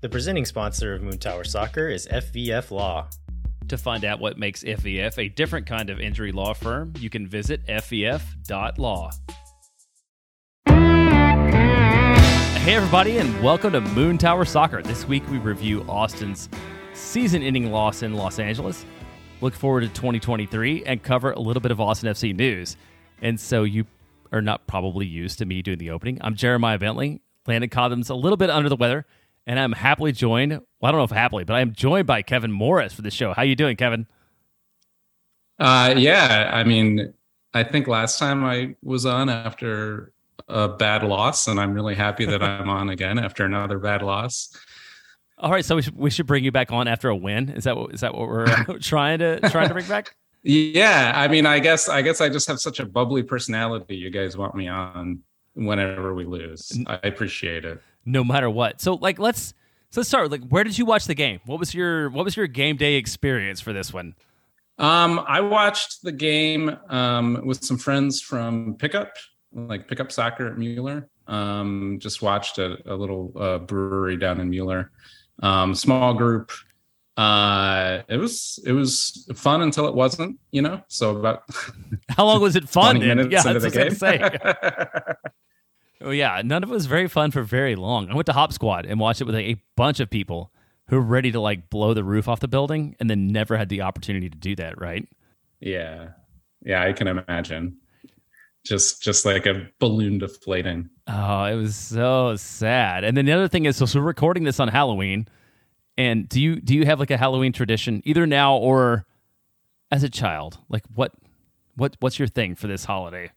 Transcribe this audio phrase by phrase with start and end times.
[0.00, 3.08] The presenting sponsor of Moon Tower Soccer is FVF Law.
[3.66, 7.26] To find out what makes FVF a different kind of injury law firm, you can
[7.26, 9.10] visit fvf.law.
[10.68, 14.82] Hey, everybody, and welcome to Moon Tower Soccer.
[14.82, 16.48] This week we review Austin's
[16.94, 18.84] season ending loss in Los Angeles.
[19.40, 22.76] Look forward to 2023 and cover a little bit of Austin FC news.
[23.20, 23.84] And so you
[24.30, 26.18] are not probably used to me doing the opening.
[26.20, 27.20] I'm Jeremiah Bentley.
[27.48, 29.06] Landon Cobham's a little bit under the weather,
[29.48, 30.52] and I'm happily joined.
[30.52, 33.10] Well, I don't know if happily, but I am joined by Kevin Morris for the
[33.10, 33.32] show.
[33.32, 34.06] How you doing, Kevin?
[35.58, 37.14] Uh, yeah, I mean,
[37.54, 40.12] I think last time I was on after
[40.48, 44.54] a bad loss, and I'm really happy that I'm on again after another bad loss.
[45.38, 47.48] All right, so we should, we should bring you back on after a win.
[47.48, 48.46] Is that what is that what we're
[48.80, 50.14] trying to trying to bring back?
[50.42, 53.96] Yeah, I mean, I guess I guess I just have such a bubbly personality.
[53.96, 55.22] You guys want me on
[55.54, 56.78] whenever we lose.
[56.86, 57.80] I appreciate it.
[58.08, 58.80] No matter what.
[58.80, 59.54] So like let's
[59.90, 60.30] so let's start.
[60.30, 61.40] Like where did you watch the game?
[61.44, 64.14] What was your what was your game day experience for this one?
[64.78, 69.12] Um, I watched the game um, with some friends from Pickup,
[69.52, 71.08] like Pickup Soccer at Mueller.
[71.26, 74.90] Um, just watched a, a little uh, brewery down in Mueller.
[75.42, 76.52] Um, small group.
[77.16, 80.80] Uh, it was it was fun until it wasn't, you know.
[80.86, 81.42] So about
[82.08, 83.00] how long was it fun?
[83.30, 83.90] yeah, into the game.
[83.90, 84.20] Say.
[86.00, 88.10] oh yeah, none of it was very fun for very long.
[88.10, 90.52] I went to Hop Squad and watched it with like a bunch of people
[90.88, 93.68] who were ready to like blow the roof off the building, and then never had
[93.68, 94.80] the opportunity to do that.
[94.80, 95.08] Right?
[95.60, 96.10] Yeah,
[96.62, 97.78] yeah, I can imagine.
[98.64, 100.90] Just just like a balloon deflating.
[101.06, 103.04] Oh, it was so sad.
[103.04, 105.26] And then the other thing is, so, so we're recording this on Halloween
[105.98, 109.04] and do you do you have like a Halloween tradition either now or
[109.90, 110.58] as a child?
[110.68, 111.12] Like what
[111.74, 113.32] what what's your thing for this holiday?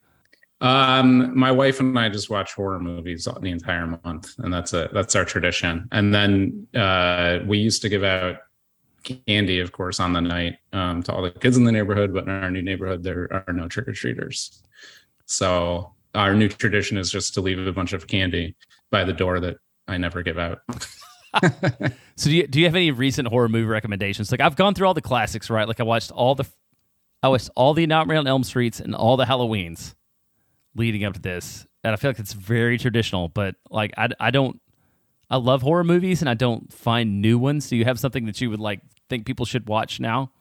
[0.61, 4.89] Um, my wife and I just watch horror movies the entire month, and that's a
[4.93, 5.87] that's our tradition.
[5.91, 8.37] And then uh, we used to give out
[9.03, 12.13] candy, of course, on the night um, to all the kids in the neighborhood.
[12.13, 14.61] But in our new neighborhood, there are no trick or treaters.
[15.25, 18.55] So our new tradition is just to leave a bunch of candy
[18.91, 20.59] by the door that I never give out.
[22.15, 24.31] so do you do you have any recent horror movie recommendations?
[24.31, 25.67] Like I've gone through all the classics, right?
[25.67, 26.45] Like I watched all the
[27.23, 29.95] I watched all the Nightmare on Elm Streets and all the Halloweens
[30.75, 31.65] leading up to this.
[31.83, 34.59] And I feel like it's very traditional, but like I, I don't
[35.31, 37.69] I love horror movies and I don't find new ones.
[37.69, 40.31] Do you have something that you would like think people should watch now?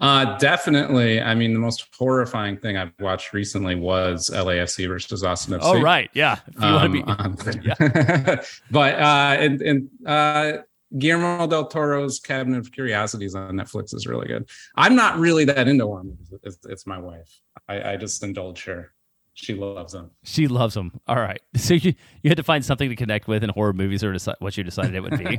[0.00, 1.22] Uh, definitely.
[1.22, 5.60] I mean, the most horrifying thing I've watched recently was LAFC versus Austin FC.
[5.62, 6.10] Oh, right.
[6.12, 6.36] Yeah.
[6.48, 6.74] If you um,
[7.06, 7.66] want to be.
[7.66, 8.42] yeah.
[8.70, 10.52] but, uh, and, and, uh,
[10.98, 14.48] Guillermo del Toro's Cabinet of Curiosities on Netflix is really good.
[14.76, 16.32] I'm not really that into horror movies.
[16.42, 17.40] It's, it's my wife.
[17.68, 18.92] I, I just indulge her.
[19.38, 20.12] She loves them.
[20.22, 20.98] She loves them.
[21.06, 21.40] All right.
[21.56, 24.36] So you you had to find something to connect with in horror movies, or decide
[24.38, 25.38] what you decided it would be.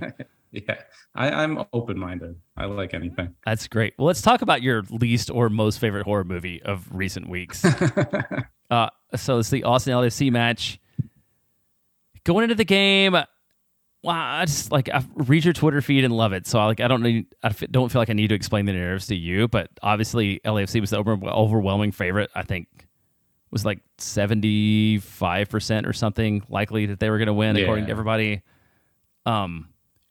[0.51, 0.75] yeah,
[1.15, 2.35] I, I'm open minded.
[2.57, 3.33] I like anything.
[3.45, 3.93] That's great.
[3.97, 7.63] Well, let's talk about your least or most favorite horror movie of recent weeks.
[8.69, 10.79] uh, so it's the Austin LFC match.
[12.25, 13.27] Going into the game, wow,
[14.39, 16.45] I just like I read your Twitter feed and love it.
[16.45, 18.73] So I like I don't need I don't feel like I need to explain the
[18.73, 22.29] narratives to you, but obviously LAFC was the over, overwhelming favorite.
[22.35, 22.67] I think
[23.51, 27.63] was like 75% or something likely that they were going to win yeah.
[27.63, 28.41] according to everybody.
[29.25, 29.69] Um,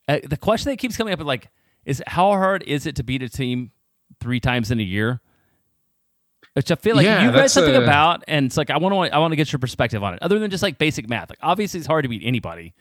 [0.09, 1.49] uh, the question that keeps coming up is like,
[1.85, 3.73] is how hard is it to beat a team
[4.21, 5.21] three times in a year?
[6.55, 7.83] Which I feel like yeah, you read something a...
[7.83, 10.23] about, and it's like I want to I want to get your perspective on it,
[10.23, 11.29] other than just like basic math.
[11.29, 12.73] Like obviously, it's hard to beat anybody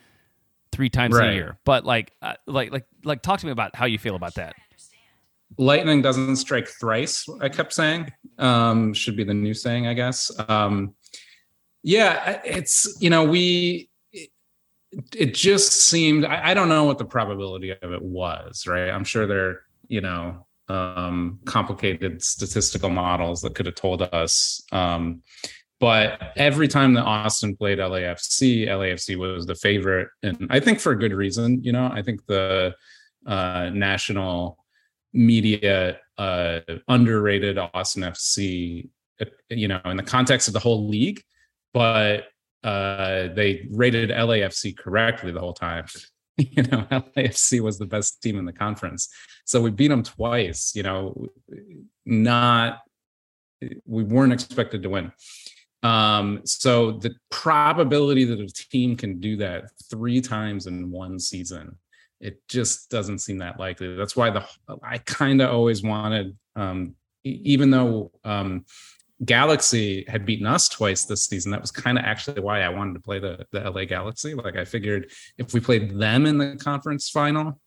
[0.72, 1.32] three times right.
[1.32, 4.16] a year, but like uh, like like like talk to me about how you feel
[4.16, 4.56] about that
[5.58, 10.32] lightning doesn't strike thrice i kept saying um should be the new saying i guess.
[10.48, 10.96] Um
[11.84, 14.30] yeah it's you know we it,
[15.16, 18.90] it just seemed I, I, don't know what the probability of it was right?
[18.90, 25.22] I'm sure there you know um complicated statistical models that could have told us um
[25.80, 30.92] but every time that austin played lafc lafc was the favorite and i think for
[30.92, 31.92] a good reason you know?
[31.94, 32.74] I think the
[33.28, 34.65] uh national
[35.16, 38.90] media uh, underrated Austin FC,
[39.50, 41.24] you know, in the context of the whole league,
[41.74, 42.26] but
[42.64, 45.86] uh, they rated LAFC correctly the whole time.
[46.38, 49.10] you know, LAFC was the best team in the conference,
[49.46, 50.74] so we beat them twice.
[50.76, 51.28] You know,
[52.06, 52.82] not
[53.86, 55.12] we weren't expected to win.
[55.82, 61.78] Um, so the probability that a team can do that three times in one season
[62.20, 63.96] it just doesn't seem that likely.
[63.96, 64.46] That's why the
[64.84, 68.66] I kind of always wanted, um, even though um,
[69.24, 71.52] Galaxy had beaten us twice this season.
[71.52, 74.34] That was kind of actually why I wanted to play the, the LA Galaxy.
[74.34, 77.60] Like I figured if we played them in the conference final,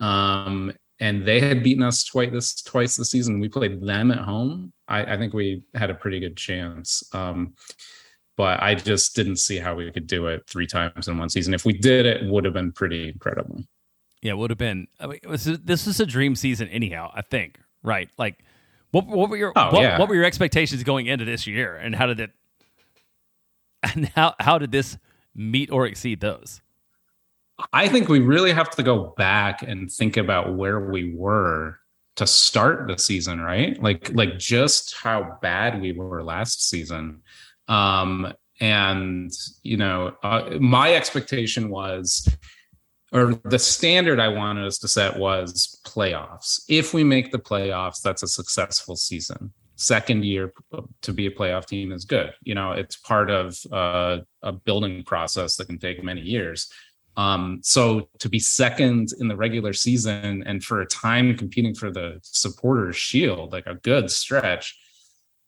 [0.00, 4.18] um, and they had beaten us twice this twice this season, we played them at
[4.18, 4.72] home.
[4.88, 7.02] I, I think we had a pretty good chance.
[7.12, 7.54] Um,
[8.36, 11.54] but I just didn't see how we could do it three times in one season.
[11.54, 13.62] If we did, it would have been pretty incredible.
[14.22, 14.88] Yeah, it would have been.
[14.98, 17.10] I mean, was, this was a dream season, anyhow.
[17.14, 18.10] I think, right?
[18.18, 18.38] Like,
[18.90, 19.98] what, what were your oh, what, yeah.
[19.98, 22.30] what were your expectations going into this year, and how did it?
[23.94, 24.98] And how how did this
[25.36, 26.60] meet or exceed those?
[27.72, 31.78] I think we really have to go back and think about where we were
[32.16, 33.80] to start the season, right?
[33.80, 37.22] Like like just how bad we were last season.
[37.68, 39.30] Um and
[39.62, 42.28] you know, uh, my expectation was
[43.12, 46.62] or the standard I wanted us to set was playoffs.
[46.68, 49.52] If we make the playoffs, that's a successful season.
[49.76, 50.52] Second year
[51.02, 52.32] to be a playoff team is good.
[52.42, 56.68] You know, it's part of uh, a building process that can take many years.
[57.16, 61.90] Um, so to be second in the regular season and for a time competing for
[61.90, 64.78] the supporters shield, like a good stretch,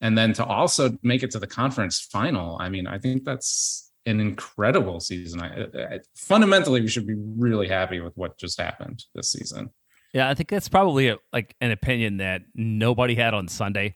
[0.01, 2.57] and then to also make it to the conference final.
[2.59, 5.43] I mean, I think that's an incredible season.
[5.43, 9.71] I, I, fundamentally, we should be really happy with what just happened this season.
[10.13, 13.95] Yeah, I think that's probably a, like an opinion that nobody had on Sunday,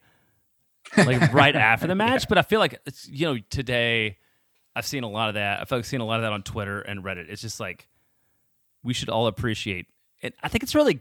[0.97, 2.23] like right after the match.
[2.23, 2.27] Yeah.
[2.29, 4.19] But I feel like it's you know today,
[4.77, 5.61] I've seen a lot of that.
[5.61, 7.29] I feel like I've seen a lot of that on Twitter and Reddit.
[7.29, 7.89] It's just like
[8.83, 9.87] we should all appreciate
[10.25, 11.01] and I think it's really,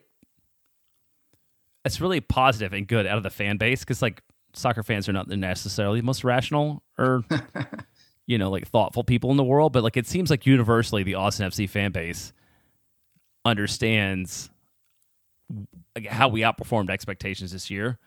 [1.85, 4.21] it's really positive and good out of the fan base because like
[4.53, 7.23] soccer fans are not necessarily the most rational or
[8.25, 11.15] you know, like thoughtful people in the world, but like it seems like universally the
[11.15, 12.33] Austin FC fan base
[13.45, 14.49] understands
[16.07, 17.99] how we outperformed expectations this year.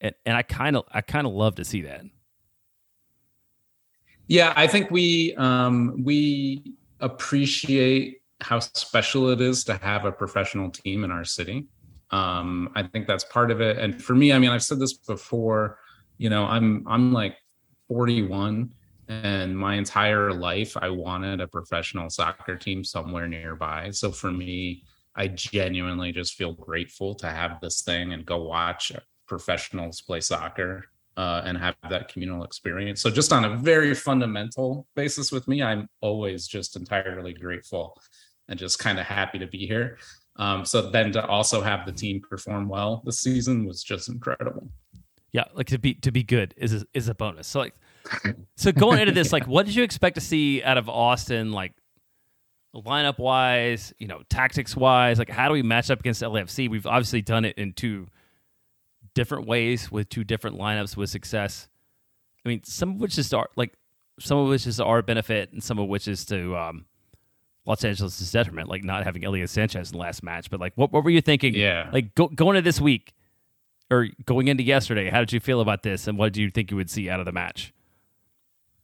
[0.00, 2.04] And, and I kind of I kind of love to see that.
[4.26, 10.70] Yeah, I think we um, we appreciate how special it is to have a professional
[10.70, 11.66] team in our city.
[12.10, 13.78] Um, I think that's part of it.
[13.78, 15.78] And for me, I mean, I've said this before.
[16.18, 17.36] You know, I'm I'm like
[17.88, 18.72] 41
[19.24, 23.90] and my entire life i wanted a professional soccer team somewhere nearby.
[23.90, 28.92] So for me i genuinely just feel grateful to have this thing and go watch
[29.26, 30.86] professionals play soccer
[31.16, 33.02] uh, and have that communal experience.
[33.02, 38.00] So just on a very fundamental basis with me i'm always just entirely grateful
[38.48, 39.98] and just kind of happy to be here.
[40.36, 44.68] Um, so then to also have the team perform well this season was just incredible.
[45.32, 47.46] Yeah like to be to be good is a, is a bonus.
[47.48, 47.74] So like
[48.56, 51.72] so going into this, like, what did you expect to see out of Austin, like
[52.74, 55.18] lineup wise, you know, tactics wise?
[55.18, 56.68] Like, how do we match up against LAFC?
[56.68, 58.08] We've obviously done it in two
[59.14, 61.68] different ways with two different lineups with success.
[62.44, 63.74] I mean, some of which is our like
[64.18, 66.86] some of which is our benefit, and some of which is to um,
[67.66, 70.50] Los Angeles' detriment, like not having Ilie Sanchez in the last match.
[70.50, 71.54] But like, what what were you thinking?
[71.54, 73.14] Yeah, like go, going into this week
[73.90, 76.70] or going into yesterday, how did you feel about this, and what did you think
[76.70, 77.72] you would see out of the match?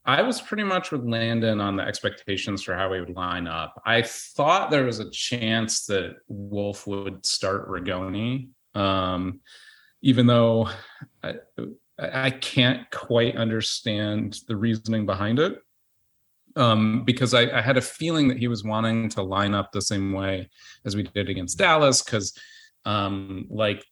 [0.09, 3.79] I was pretty much with Landon on the expectations for how we would line up.
[3.85, 9.41] I thought there was a chance that Wolff would start Rigoni, um,
[10.01, 10.71] even though
[11.23, 11.35] I,
[11.99, 15.59] I, can't quite understand the reasoning behind it.
[16.57, 19.83] Um, because I, I, had a feeling that he was wanting to line up the
[19.83, 20.49] same way
[20.87, 22.33] as we did against Dallas, because
[22.87, 23.85] um, like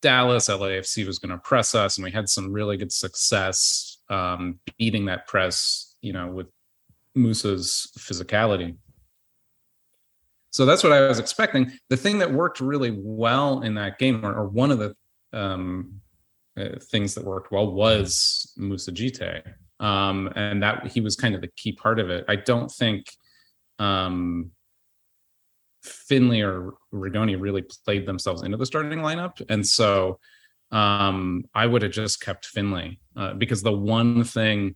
[0.00, 4.60] Dallas, LAFC was going to press us, and we had some really good success um,
[4.78, 6.46] beating that press, you know, with
[7.14, 8.76] Musa's physicality.
[10.50, 11.72] So that's what I was expecting.
[11.90, 14.94] The thing that worked really well in that game, or, or one of the
[15.32, 16.00] um,
[16.56, 19.42] uh, things that worked well, was Musa Djitté,
[19.80, 22.24] um, and that he was kind of the key part of it.
[22.28, 23.06] I don't think
[23.80, 24.52] um,
[25.82, 30.20] Finlay or Rigoni really played themselves into the starting lineup, and so
[30.74, 34.74] um, I would have just kept Finlay uh, because the one thing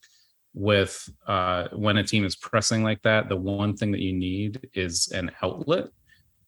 [0.55, 4.71] with uh, when a team is pressing like that, the one thing that you need
[4.75, 5.89] is an outlet.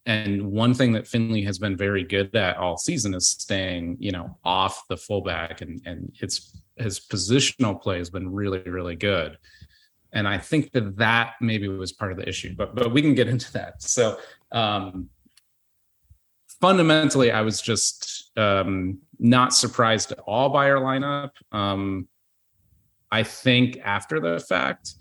[0.07, 4.13] And one thing that Finlay has been very good at all season is staying, you
[4.13, 9.37] know, off the fullback, and and its his positional play has been really really good.
[10.13, 13.15] And I think that that maybe was part of the issue, but but we can
[13.15, 13.83] get into that.
[13.83, 14.17] So
[14.53, 15.11] um,
[16.61, 21.31] fundamentally, I was just um, not surprised at all by our lineup.
[21.53, 22.09] Um,
[23.13, 24.95] I think after the fact,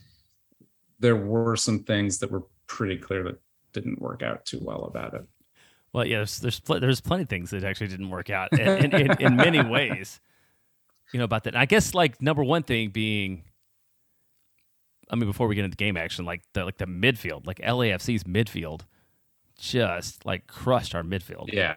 [0.99, 3.39] there were some things that were pretty clear that
[3.71, 5.23] didn't work out too well about it.
[5.93, 8.93] Well, yeah, there's there's, pl- there's plenty of things that actually didn't work out in,
[8.93, 10.19] in, in, in many ways.
[11.13, 11.53] you know about that.
[11.53, 13.43] And I guess like number one thing being,
[15.09, 18.25] I mean, before we get into game action, like the like the midfield, like LAFC's
[18.25, 18.81] midfield,
[19.57, 21.51] just like crushed our midfield.
[21.53, 21.75] Yeah,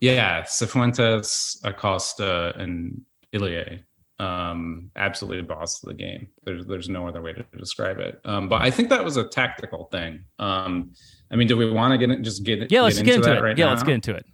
[0.00, 0.42] yeah.
[0.42, 3.02] Cifuentes, Acosta, and
[3.34, 3.84] Ilie
[4.20, 6.28] um, absolutely boss of the game.
[6.44, 8.20] There's there's no other way to describe it.
[8.24, 10.24] Um, but I think that was a tactical thing.
[10.38, 10.92] Um,
[11.30, 12.20] I mean, do we want to get it?
[12.22, 12.70] Just get it?
[12.70, 13.42] Yeah, let's get, get into, it.
[13.42, 13.70] Right yeah, now?
[13.70, 14.26] let's get into it.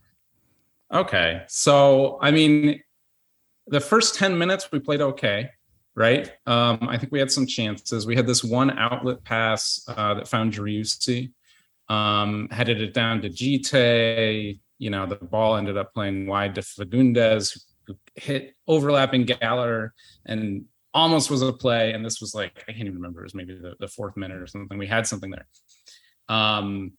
[0.93, 2.83] Okay, so I mean,
[3.69, 5.51] the first ten minutes we played okay,
[5.95, 6.33] right?
[6.47, 8.07] Um, I think we had some chances.
[8.07, 11.31] We had this one outlet pass uh, that found Driussi,
[11.89, 14.59] um, headed it down to Djite.
[14.79, 17.59] You know, the ball ended up playing wide to Fagundez,
[18.15, 21.93] hit overlapping Gallagher and almost was a play.
[21.93, 23.21] And this was like, I can't even remember.
[23.21, 24.79] It was maybe the, the fourth minute or something.
[24.79, 25.47] We had something there.
[26.29, 26.93] Um,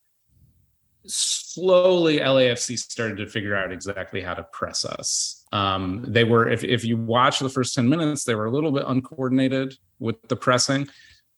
[1.05, 5.45] slowly LAFC started to figure out exactly how to press us.
[5.51, 8.71] Um, they were, if, if you watch the first 10 minutes, they were a little
[8.71, 10.87] bit uncoordinated with the pressing.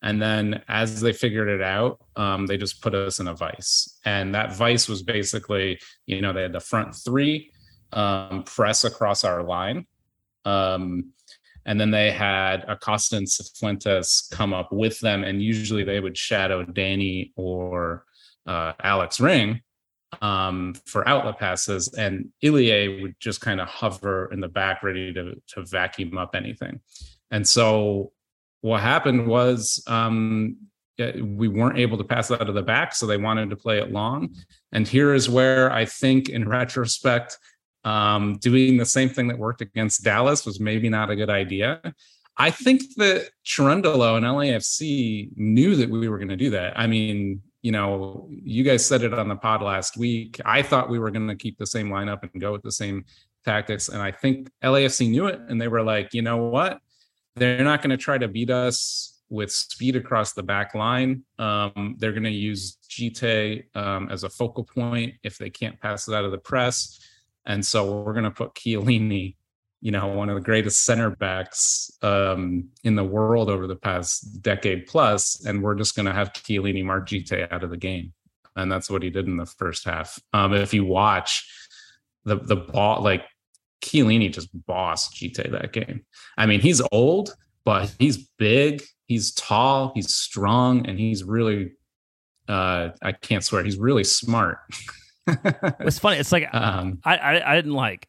[0.01, 3.99] And then as they figured it out, um, they just put us in a vice.
[4.05, 7.51] And that vice was basically, you know, they had the front three
[7.91, 9.85] um, press across our line.
[10.45, 11.11] Um,
[11.65, 16.17] and then they had Acosta and Cifuentes come up with them, and usually they would
[16.17, 18.05] shadow Danny or
[18.47, 19.61] uh, Alex Ring
[20.21, 25.13] um, for outlet passes, and Ilie would just kind of hover in the back, ready
[25.13, 26.79] to to vacuum up anything.
[27.29, 28.13] And so
[28.61, 30.57] what happened was um,
[31.21, 33.79] we weren't able to pass that out of the back, so they wanted to play
[33.79, 34.35] it long.
[34.71, 37.37] And here is where I think, in retrospect,
[37.83, 41.81] um, doing the same thing that worked against Dallas was maybe not a good idea.
[42.37, 46.77] I think that Cherundolo and LAFC knew that we were going to do that.
[46.79, 50.39] I mean, you know, you guys said it on the pod last week.
[50.45, 53.03] I thought we were going to keep the same lineup and go with the same
[53.43, 53.89] tactics.
[53.89, 55.41] And I think LAFC knew it.
[55.49, 56.79] And they were like, you know what?
[57.39, 61.23] They're not going to try to beat us with speed across the back line.
[61.37, 66.07] Um, they're going to use Djite um, as a focal point if they can't pass
[66.07, 66.99] it out of the press.
[67.45, 69.35] And so we're going to put Chiellini,
[69.81, 74.41] you know, one of the greatest center backs um, in the world over the past
[74.41, 78.13] decade plus, and we're just going to have Chiellini mark Djite out of the game.
[78.55, 80.19] And that's what he did in the first half.
[80.33, 81.47] Um, if you watch
[82.25, 83.23] the the ball, like
[83.81, 86.01] Chiellini just bossed Djite that game.
[86.37, 87.33] I mean, he's old,
[87.65, 91.71] but he's big, he's tall, he's strong, and he's really
[92.47, 94.57] uh, I can't swear, he's really smart.
[95.27, 96.17] it's funny.
[96.17, 98.07] It's like um, I, I I didn't like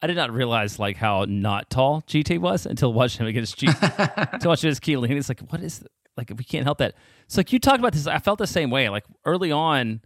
[0.00, 3.66] I did not realize like how not tall Djite was until watching him against G
[3.66, 5.10] to watch his Keeling.
[5.10, 5.84] It's like, what is
[6.16, 6.94] like we can't help that.
[7.26, 8.06] So like you talked about this.
[8.06, 8.88] I felt the same way.
[8.88, 10.00] Like early on,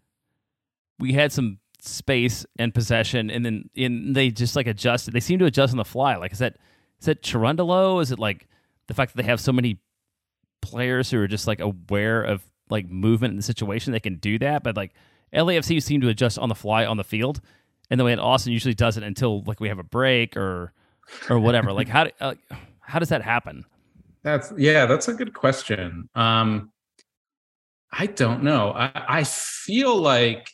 [0.99, 5.13] we had some space and possession, and then in they just like adjust.
[5.13, 6.17] They seem to adjust on the fly.
[6.17, 6.57] Like is that
[7.01, 8.01] is that Cherundolo?
[8.01, 8.49] Is it like
[8.87, 9.81] the fact that they have so many
[10.61, 13.93] players who are just like aware of like movement in the situation?
[13.93, 14.93] They can do that, but like
[15.35, 17.41] LAFC seem to adjust on the fly on the field,
[17.91, 20.73] and the way that Austin usually does it until like we have a break or
[21.29, 21.73] or whatever.
[21.73, 22.35] like how uh,
[22.81, 23.65] how does that happen?
[24.23, 26.09] That's yeah, that's a good question.
[26.15, 26.71] Um,
[27.93, 28.71] I don't know.
[28.71, 30.49] I, I feel like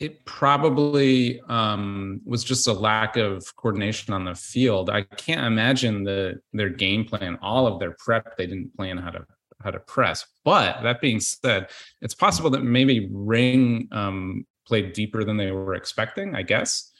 [0.00, 4.88] it probably um, was just a lack of coordination on the field.
[4.88, 8.36] I can't imagine the their game plan, all of their prep.
[8.38, 9.26] They didn't plan how to
[9.62, 10.26] how to press.
[10.42, 11.68] But that being said,
[12.00, 16.34] it's possible that maybe Ring um, played deeper than they were expecting.
[16.34, 16.90] I guess.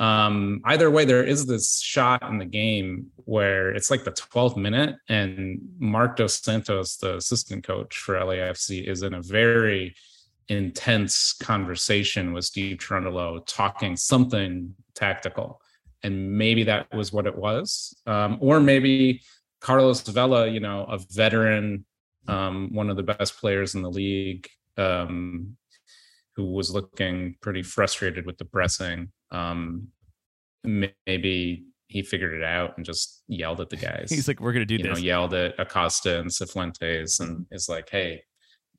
[0.00, 4.56] Um, either way, there is this shot in the game where it's like the 12th
[4.56, 9.94] minute, and Marc Dos Santos, the assistant coach for LAFC, is in a very
[10.48, 15.60] intense conversation with Steve Cherundolo, talking something tactical.
[16.02, 17.96] And maybe that was what it was.
[18.06, 19.22] Um, or maybe
[19.60, 21.84] Carlos Vela, you know, a veteran
[22.28, 25.56] um, one of the best players in the league, um,
[26.36, 29.10] who was looking pretty frustrated with the pressing.
[29.30, 29.88] Um,
[30.64, 34.06] maybe he figured it out and just yelled at the guys.
[34.10, 37.68] He's like, "We're gonna do you this." Know, yelled at Acosta and Cifuentes, and is
[37.68, 38.22] like, "Hey,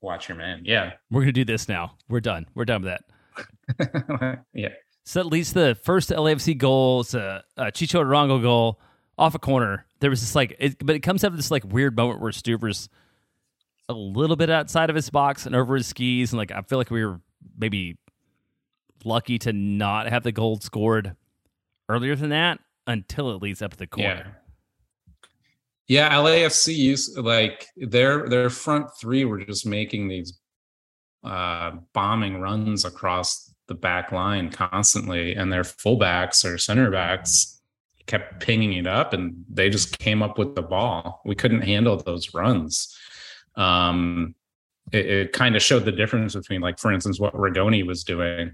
[0.03, 1.97] watch your man." Yeah, we're gonna do this now.
[2.07, 2.45] We're done.
[2.53, 4.43] We're done with that.
[4.53, 4.69] yeah.
[5.05, 8.79] So at least the first LAFC goal is a, a Chicho Arango goal
[9.17, 9.85] off a corner.
[9.99, 12.31] There was this like, it, but it comes out of this like weird moment where
[12.31, 12.89] Stuver's
[13.89, 16.31] a little bit outside of his box and over his skis.
[16.31, 17.19] And like, I feel like we were
[17.57, 17.97] maybe
[19.03, 21.15] lucky to not have the gold scored
[21.89, 24.37] earlier than that until it leads up to the corner.
[25.87, 26.09] Yeah.
[26.09, 30.39] yeah, LAFC used like their their front three were just making these
[31.23, 37.61] uh bombing runs across the the back line constantly, and their fullbacks or center backs
[38.05, 41.21] kept pinging it up, and they just came up with the ball.
[41.25, 42.95] We couldn't handle those runs.
[43.55, 44.35] Um,
[44.91, 48.51] it, it kind of showed the difference between, like, for instance, what Rigoni was doing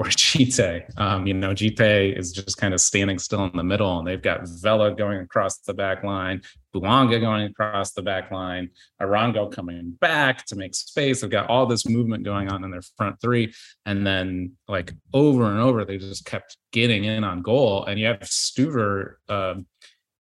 [0.00, 0.84] or Djite.
[0.96, 4.22] Um, you know, Djite is just kind of standing still in the middle, and they've
[4.22, 6.40] got Vela going across the back line,
[6.74, 8.70] Bouanga going across the back line,
[9.02, 11.20] Arango coming back to make space.
[11.20, 13.52] They've got all this movement going on in their front three.
[13.84, 17.84] And then, like, over and over, they just kept getting in on goal.
[17.84, 19.16] And you have Stuver.
[19.28, 19.66] Um,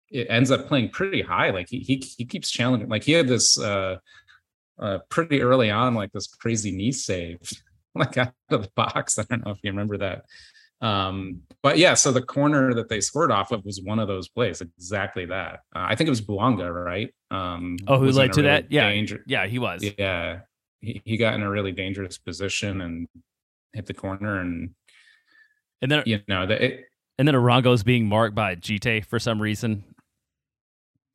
[0.10, 1.52] it ends up playing pretty high.
[1.52, 2.90] Like he he, he keeps challenging.
[2.90, 3.98] Like he had this uh,
[4.80, 7.40] uh, pretty early on, like this crazy knee save
[8.00, 9.18] like out of the box.
[9.20, 10.26] I don't know if you remember that.
[10.80, 14.28] Um, but yeah, so the corner that they scored off of was one of those
[14.28, 15.62] plays, exactly that.
[15.76, 17.14] Uh, I think it was Bouanga, right?
[17.32, 18.72] Um, oh, who led to really that?
[18.72, 19.84] Yeah, danger- yeah, he was.
[19.98, 20.42] Yeah,
[20.80, 23.08] he, he got in a really dangerous position and
[23.74, 24.72] hit the corner, and
[25.82, 26.62] and then you know that.
[26.62, 26.86] It,
[27.18, 29.84] and then Arango's being marked by Djite for some reason.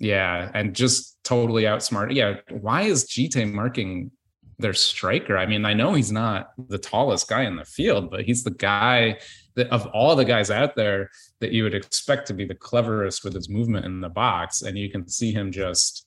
[0.01, 2.17] Yeah, and just totally outsmarted.
[2.17, 4.11] Yeah, why is Djite marking
[4.63, 5.37] their striker.
[5.37, 8.51] I mean, I know he's not the tallest guy in the field, but he's the
[8.51, 9.19] guy
[9.55, 13.25] that of all the guys out there that you would expect to be the cleverest
[13.25, 14.63] with his movement in the box.
[14.63, 16.07] And you can see him just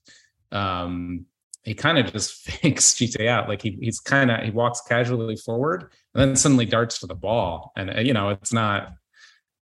[0.51, 1.25] um
[1.63, 3.49] he kind of just fakes Djite out.
[3.49, 7.15] Like he he's kind of he walks casually forward and then suddenly darts for the
[7.15, 7.71] ball.
[7.75, 8.93] And uh, you know, it's not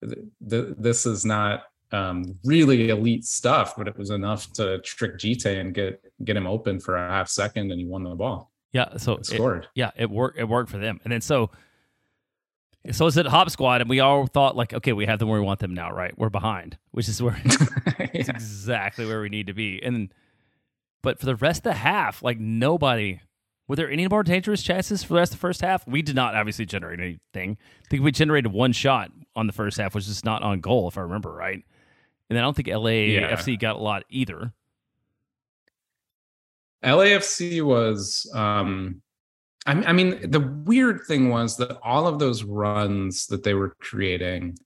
[0.00, 5.58] the, this is not um, really elite stuff, but it was enough to trick Djite
[5.58, 8.51] and get get him open for a half second, and he won the ball.
[8.72, 9.64] Yeah, so it scored.
[9.64, 10.38] It, yeah, it worked.
[10.38, 11.50] It worked for them, and then so
[12.90, 15.40] so it's at Hop Squad, and we all thought like, okay, we have them where
[15.40, 16.16] we want them now, right?
[16.18, 18.08] We're behind, which is where yeah.
[18.12, 19.80] it's exactly where we need to be.
[19.82, 20.12] And
[21.02, 23.20] but for the rest of the half, like nobody.
[23.68, 25.86] Were there any more dangerous chances for the rest of the first half?
[25.86, 27.56] We did not obviously generate anything.
[27.84, 30.88] I think we generated one shot on the first half, which is not on goal,
[30.88, 31.64] if I remember right.
[32.28, 33.56] And I don't think LAFC yeah.
[33.56, 34.52] got a lot either.
[36.84, 39.02] LAFC was um
[39.66, 43.76] I, I mean the weird thing was that all of those runs that they were
[43.80, 44.56] creating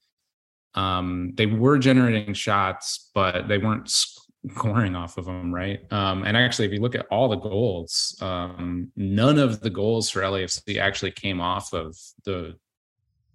[0.75, 6.37] um they were generating shots but they weren't scoring off of them right um and
[6.37, 10.79] actually if you look at all the goals um none of the goals for LAFC
[10.79, 12.55] actually came off of the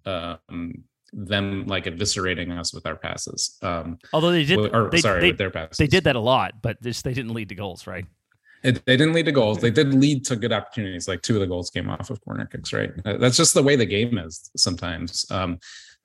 [0.06, 3.58] um them like eviscerating us with our passes.
[3.62, 5.76] Um, Although they did, or, they, sorry, they, with their passes.
[5.76, 8.06] They did that a lot, but just, they didn't lead to goals, right?
[8.62, 9.60] It, they didn't lead to goals.
[9.60, 11.08] They did lead to good opportunities.
[11.08, 12.92] Like two of the goals came off of corner kicks, right?
[13.04, 15.26] That's just the way the game is sometimes.
[15.30, 15.58] Um,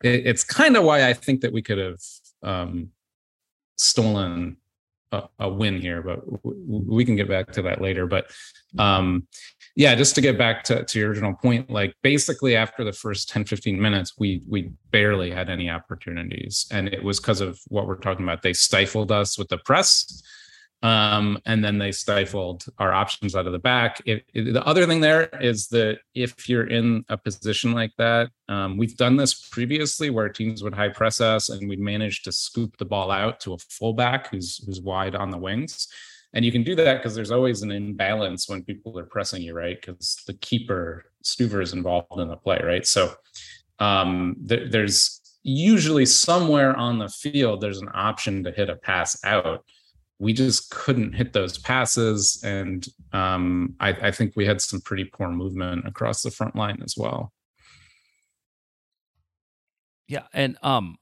[0.03, 1.99] it, it's kind of why I think that we could have
[2.41, 2.89] um,
[3.75, 4.57] stolen
[5.11, 8.07] a, a, win here, but w- we can get back to that later.
[8.07, 8.31] But
[8.77, 9.27] um,
[9.75, 13.29] yeah, just to get back to, to your original point, like basically after the first
[13.29, 16.65] 10, 15 minutes, we we barely had any opportunities.
[16.71, 18.41] And it was because of what we're talking about.
[18.41, 20.23] They stifled us with the press
[20.83, 24.01] um, and then they stifled our options out of the back.
[24.05, 28.29] It, it, the other thing there is that if you're in a position like that,
[28.47, 32.31] um, we've done this previously where teams would high press us and we'd manage to
[32.31, 35.87] scoop the ball out to a fullback who's who's wide on the wings.
[36.33, 39.55] And you can do that because there's always an imbalance when people are pressing you,
[39.55, 39.79] right?
[39.79, 42.85] Because the keeper Stuver is involved in the play, right?
[42.85, 43.13] So
[43.79, 49.17] um, th- there's usually somewhere on the field there's an option to hit a pass
[49.23, 49.63] out
[50.19, 52.41] we just couldn't hit those passes.
[52.43, 56.81] And um, I, I, think we had some pretty poor movement across the front line
[56.83, 57.33] as well.
[60.07, 60.97] Yeah, and um,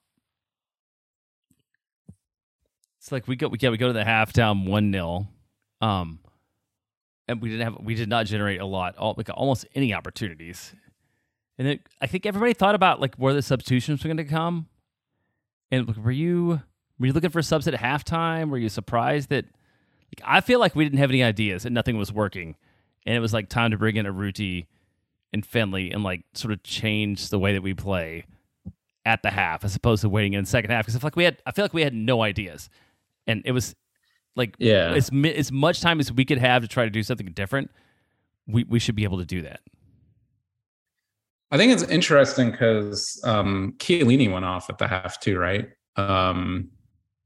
[2.99, 5.27] it's like we go we, yeah, we go to the half halftime one 0
[5.79, 6.19] um,
[7.27, 10.73] and we didn't have we did not generate a lot, all, like almost any opportunities.
[11.57, 14.67] And I think everybody thought about like where the substitutions were going to come.
[15.71, 16.61] And were you
[16.99, 18.49] were you looking for subs at halftime?
[18.49, 19.45] Were you surprised that?
[19.45, 22.55] Like, I feel like we didn't have any ideas and nothing was working,
[23.05, 24.67] and it was like time to bring in Urruti
[25.33, 28.25] and Finlay and like sort of change the way that we play
[29.05, 31.15] at the half as opposed to waiting in the second half because I feel like
[31.15, 32.69] we had I feel like we had no ideas,
[33.27, 33.75] and it was
[34.35, 37.27] like yeah as as much time as we could have to try to do something
[37.27, 37.71] different,
[38.47, 39.61] we we should be able to do that.
[41.51, 45.69] I think it's interesting because um, Chiellini went off at the half too, right?
[45.95, 46.69] Um,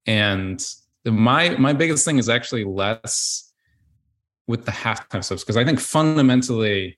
[0.09, 0.65] and
[1.05, 3.53] my my biggest thing is actually less
[4.47, 6.97] with the halftime subs because I think fundamentally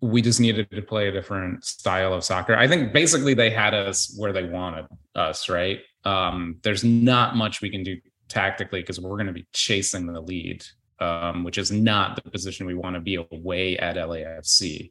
[0.00, 2.54] we just needed to play a different style of soccer.
[2.54, 4.86] I think basically they had us where they wanted
[5.16, 5.80] us, right?
[6.04, 10.20] Um, there's not much we can do tactically because we're going to be chasing the
[10.20, 10.64] lead,
[11.00, 14.90] um, which is not the position we want to be away at LAFC.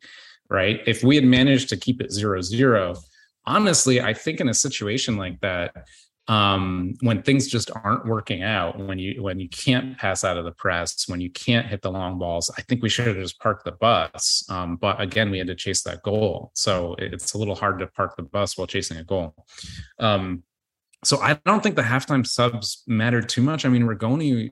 [0.50, 0.82] right?
[0.86, 2.96] If we had managed to keep it zero zero,
[3.46, 5.88] honestly, I think in a situation like that,
[6.30, 10.46] um, when things just aren't working out, when you when you can't pass out of
[10.46, 13.40] the press, when you can't hit the long balls, I think we should have just
[13.40, 14.46] parked the bus.
[14.48, 17.88] Um, but again, we had to chase that goal, so it's a little hard to
[17.88, 19.34] park the bus while chasing a goal.
[19.98, 20.44] Um,
[21.04, 23.66] so I don't think the halftime subs mattered too much.
[23.66, 24.52] I mean, Rigoni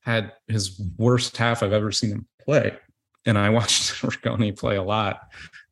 [0.00, 2.76] had his worst half I've ever seen him play,
[3.24, 5.20] and I watched Rigoni play a lot,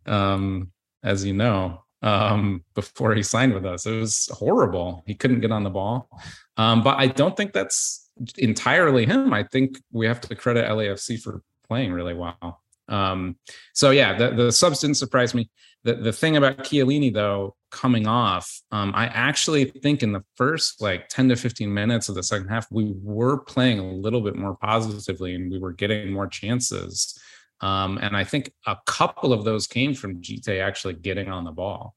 [0.07, 3.87] um, as you know um, before he signed with us.
[3.87, 5.03] It was horrible.
[5.07, 6.09] He couldn't get on the ball.
[6.57, 9.33] Um, but I don't think that's entirely him.
[9.33, 12.61] I think we have to credit LAFC for playing really well.
[12.89, 13.37] Um,
[13.73, 15.49] so yeah, the, the subs didn't surprise me.
[15.85, 20.83] The the thing about Chiellini though coming off, um, I actually think in the first
[20.83, 24.37] like 10 to 15 minutes of the second half, we were playing a little bit
[24.37, 27.19] more positively and we were getting more chances.
[27.61, 31.53] Um, and I think a couple of those came from Djite actually getting on the
[31.53, 31.95] ball.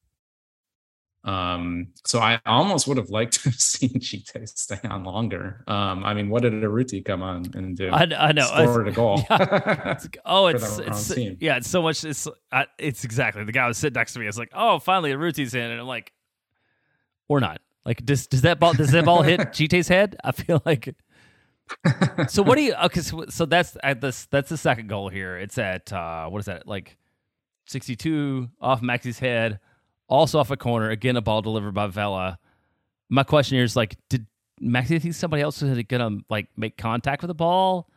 [1.26, 5.64] Um, so I almost would have liked to have seen Djite stay on longer.
[5.68, 7.90] Um, I mean, what did Urruti come on and do?
[7.90, 8.46] I, I know.
[8.46, 9.24] Scored a goal.
[9.30, 10.00] Yeah.
[10.26, 12.04] oh, it's, it's yeah, it's so much.
[12.04, 12.28] It's
[12.78, 14.28] it's exactly the guy was sitting next to me.
[14.28, 16.12] It's like, oh, finally Urruti's in, and I'm like,
[17.28, 17.62] or not.
[17.86, 20.18] Like, does does that ball does that ball hit Djite's head?
[20.24, 20.94] I feel like
[22.28, 22.74] so what do you?
[22.86, 24.26] Okay, so, so that's at this.
[24.26, 25.38] That's the second goal here.
[25.38, 26.68] It's at uh, what is that?
[26.68, 26.98] Like
[27.66, 29.60] sixty-two off Maxi's head,
[30.08, 30.90] also off a corner.
[30.90, 32.40] Again, a ball delivered by Vela.
[33.10, 34.26] My question here is like, did
[34.62, 37.90] Maxi think somebody else was gonna like make contact with the ball?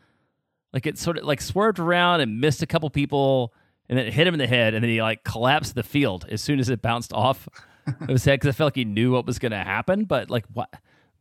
[0.72, 3.54] Like it sort of like swerved around and missed a couple people,
[3.88, 6.26] and then it hit him in the head, and then he like collapsed the field
[6.28, 7.48] as soon as it bounced off
[7.86, 10.04] of his head because I felt like he knew what was gonna happen.
[10.04, 10.68] But like, what?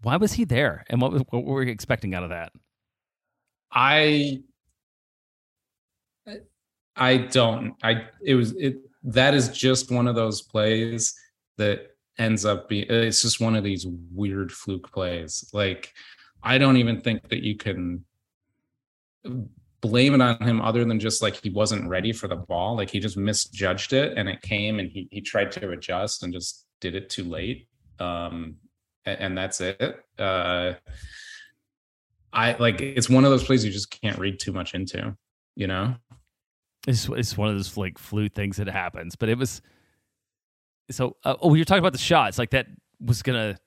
[0.02, 2.52] Why was he there, and what, was what were we expecting out of that?
[3.72, 4.42] I
[6.96, 7.76] I don't.
[7.84, 11.14] I it was it that is just one of those plays
[11.58, 15.50] that ends up being it's just one of these weird fluke plays.
[15.54, 15.94] Like
[16.42, 18.06] I don't even think that you can
[19.82, 22.78] blame it on him other than just like he wasn't ready for the ball.
[22.78, 26.34] Like he just misjudged it and it came and he he tried to adjust and
[26.34, 27.68] just did it too late.
[28.00, 28.56] Um
[29.06, 30.04] and, and that's it.
[30.18, 30.74] Uh,
[32.34, 35.16] I like it's one of those plays you just can't read too much into,
[35.56, 35.96] you know.
[36.88, 39.62] It's it's one of those like flute things that happens, but it was
[40.92, 41.16] so.
[41.24, 42.68] Uh, oh, you're talking about the shots like that
[43.00, 43.58] was gonna.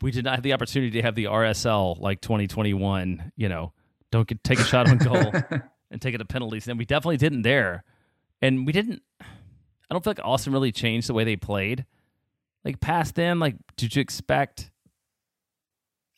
[0.00, 3.32] We did not have the opportunity to have the RSL like 2021.
[3.36, 3.72] You know,
[4.10, 5.32] don't get, take a shot on goal
[5.90, 7.84] and take it to penalties, and we definitely didn't there,
[8.40, 9.02] and we didn't.
[9.20, 11.84] I don't feel like Austin really changed the way they played
[12.64, 13.38] like past them?
[13.38, 14.70] Like, did you expect?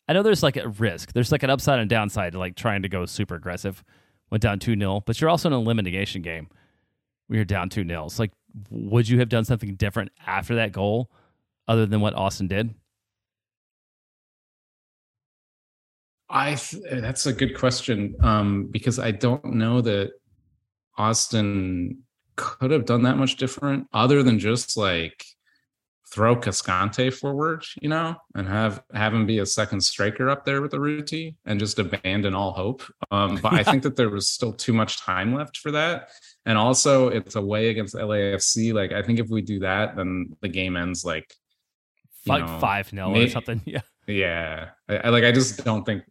[0.07, 1.13] I know there's like a risk.
[1.13, 3.83] There's like an upside and downside to like trying to go super aggressive.
[4.31, 6.47] Went down 2 0, but you're also in a elimination game
[7.27, 8.07] where you're down 2 0.
[8.09, 8.31] So, like,
[8.69, 11.11] would you have done something different after that goal
[11.67, 12.73] other than what Austin did?
[16.29, 16.57] I
[16.91, 20.11] that's a good question um, because I don't know that
[20.97, 21.99] Austin
[22.35, 25.25] could have done that much different other than just like
[26.15, 30.61] throw Cascante forward, you know, and have have him be a second striker up there
[30.61, 32.83] with the Urruti and just abandon all hope.
[33.11, 36.07] Um, but I think that there was still too much time left for that.
[36.45, 38.73] And also it's away against LAFC.
[38.73, 41.35] Like I think if we do that, then the game ends like
[42.25, 43.61] like five nil or something.
[43.65, 43.81] Yeah.
[44.07, 44.69] Yeah.
[44.87, 46.03] I, I, like I just don't think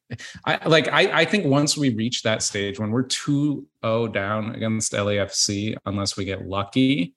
[0.44, 4.92] I like I, I think once we reach that stage when we're 2-0 down against
[4.92, 7.14] LAFC, unless we get lucky,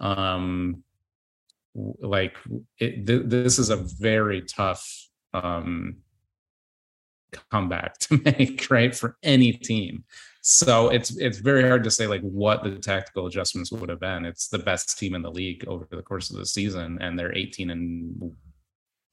[0.00, 0.82] um
[2.00, 2.36] like
[2.78, 5.98] it, th- this is a very tough um
[7.50, 10.04] comeback to make right for any team.
[10.42, 14.24] So it's it's very hard to say like what the tactical adjustments would have been.
[14.24, 17.36] It's the best team in the league over the course of the season and they're
[17.36, 18.32] 18 and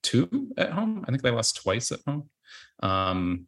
[0.04, 1.04] 2 at home.
[1.08, 2.30] I think they lost twice at home.
[2.82, 3.47] Um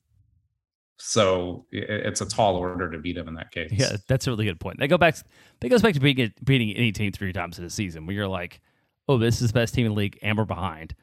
[1.00, 3.72] so it's a tall order to beat them in that case.
[3.72, 4.80] Yeah that's a really good point.
[4.80, 5.16] They go back
[5.62, 8.28] that goes back to beating beating any team three times in a season where you're
[8.28, 8.60] like
[9.08, 10.96] oh, this is the best team in the league, and we're behind.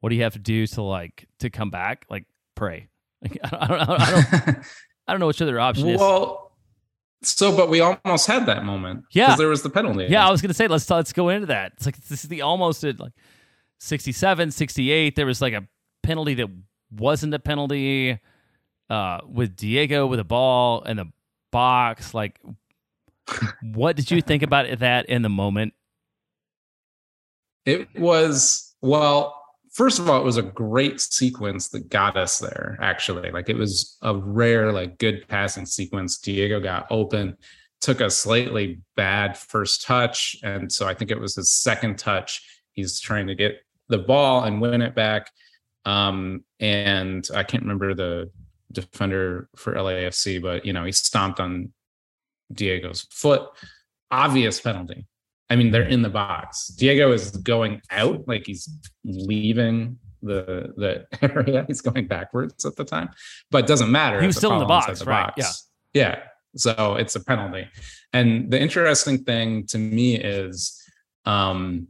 [0.00, 2.06] What do you have to do to like to come back?
[2.08, 2.88] Like pray.
[3.22, 4.10] Like, I don't, I don't, I
[4.46, 4.58] don't,
[5.08, 6.00] I don't know which other option is.
[6.00, 6.52] Well,
[7.22, 9.04] so but we almost had that moment.
[9.12, 10.06] Yeah, because there was the penalty.
[10.08, 11.72] Yeah, I was gonna say let's let's go into that.
[11.76, 13.12] It's like this is the almost at like
[13.80, 15.16] 67, 68.
[15.16, 15.68] There was like a
[16.02, 16.48] penalty that
[16.90, 18.18] wasn't a penalty.
[18.88, 21.06] Uh, with Diego with a ball in the
[21.52, 22.40] box, like
[23.62, 25.74] what did you think about that in the moment?
[27.66, 29.40] It was, well,
[29.72, 33.30] first of all, it was a great sequence that got us there, actually.
[33.30, 36.18] Like it was a rare, like good passing sequence.
[36.18, 37.36] Diego got open.
[37.80, 40.36] took a slightly bad first touch.
[40.42, 42.42] And so I think it was his second touch.
[42.72, 45.30] He's trying to get the ball and win it back.
[45.84, 48.30] Um, and I can't remember the
[48.72, 51.72] defender for LAFC, but you know, he stomped on
[52.52, 53.48] Diego's foot.
[54.10, 55.06] Obvious penalty.
[55.50, 56.68] I mean, they're in the box.
[56.68, 58.68] Diego is going out, like he's
[59.04, 61.64] leaving the the area.
[61.66, 63.10] He's going backwards at the time,
[63.50, 64.20] but it doesn't matter.
[64.20, 65.34] He was still in the box, the right?
[65.36, 65.68] Box.
[65.92, 66.22] Yeah, yeah.
[66.56, 67.68] So it's a penalty.
[68.12, 70.80] And the interesting thing to me is,
[71.24, 71.88] um,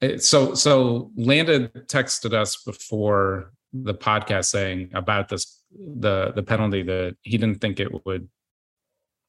[0.00, 6.82] it, so so Landon texted us before the podcast saying about this the the penalty
[6.82, 8.28] that he didn't think it would.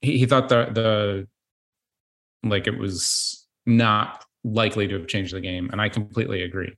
[0.02, 1.28] He, he thought the the
[2.43, 6.75] like it was not likely to have changed the game, and I completely agree.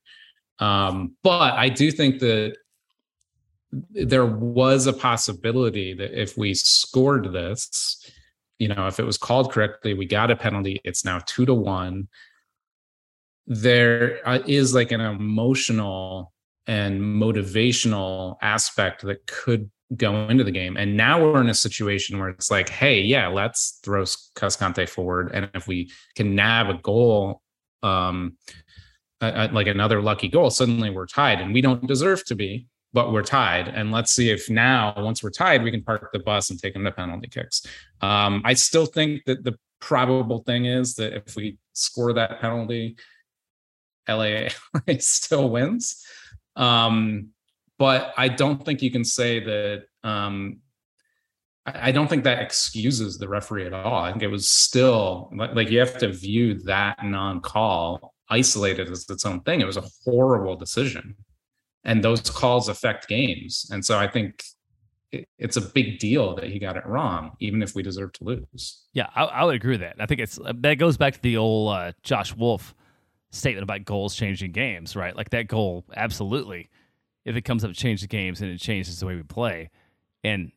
[0.60, 2.56] Um, but I do think that
[3.92, 8.10] there was a possibility that if we scored this,
[8.60, 10.80] you know, if it was called correctly, we got a penalty.
[10.84, 12.08] It's now two to one.
[13.48, 16.34] There uh, like an emotional
[16.66, 20.78] and motivational aspect that could go into the game.
[20.78, 25.32] And now we're in a situation where it's like, hey, yeah, let's throw Cascante forward.
[25.34, 27.42] And if we can nab a goal,
[27.82, 28.38] um,
[29.22, 33.24] like another lucky goal, suddenly we're tied and we don't deserve to be, but we're
[33.24, 33.68] tied.
[33.68, 36.74] And let's see if now, once we're tied, we can park the bus and take
[36.74, 37.66] them to penalty kicks.
[38.02, 42.96] Um, I still think that the probable thing is that if we score that penalty,
[44.08, 44.50] LA
[45.00, 46.06] still wins.
[46.56, 47.33] Um,
[47.78, 49.84] but I don't think you can say that.
[50.04, 50.60] Um,
[51.66, 54.04] I, don't think that excuses the referee at all.
[54.04, 59.10] I think it was still like, like you have to view that non-call isolated as
[59.10, 59.62] its own thing.
[59.62, 61.16] It was a horrible decision
[61.86, 63.68] and those calls affect games.
[63.72, 64.44] And so I think
[65.38, 68.84] it's a big deal that he got it wrong, even if we deserve to lose.
[68.94, 69.96] Yeah, I, I would agree with that.
[70.00, 72.74] I think it's that goes back to the old uh, Josh Wolff
[73.32, 75.16] statement about goals changing games, right?
[75.16, 76.70] Like that goal, absolutely.
[77.26, 79.70] If it comes up to change the games and it changes the way we play,
[80.24, 80.52] and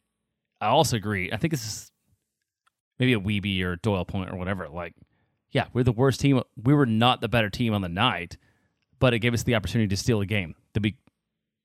[0.61, 1.31] I also agree.
[1.33, 1.92] I think this is
[2.98, 4.68] maybe a Wiebe or Doyle point or whatever.
[4.68, 4.94] Like,
[5.50, 6.42] yeah, we're the worst team.
[6.62, 8.37] We were not the better team on the night,
[8.98, 10.55] but it gave us the opportunity to steal a game.
[10.74, 10.96] To be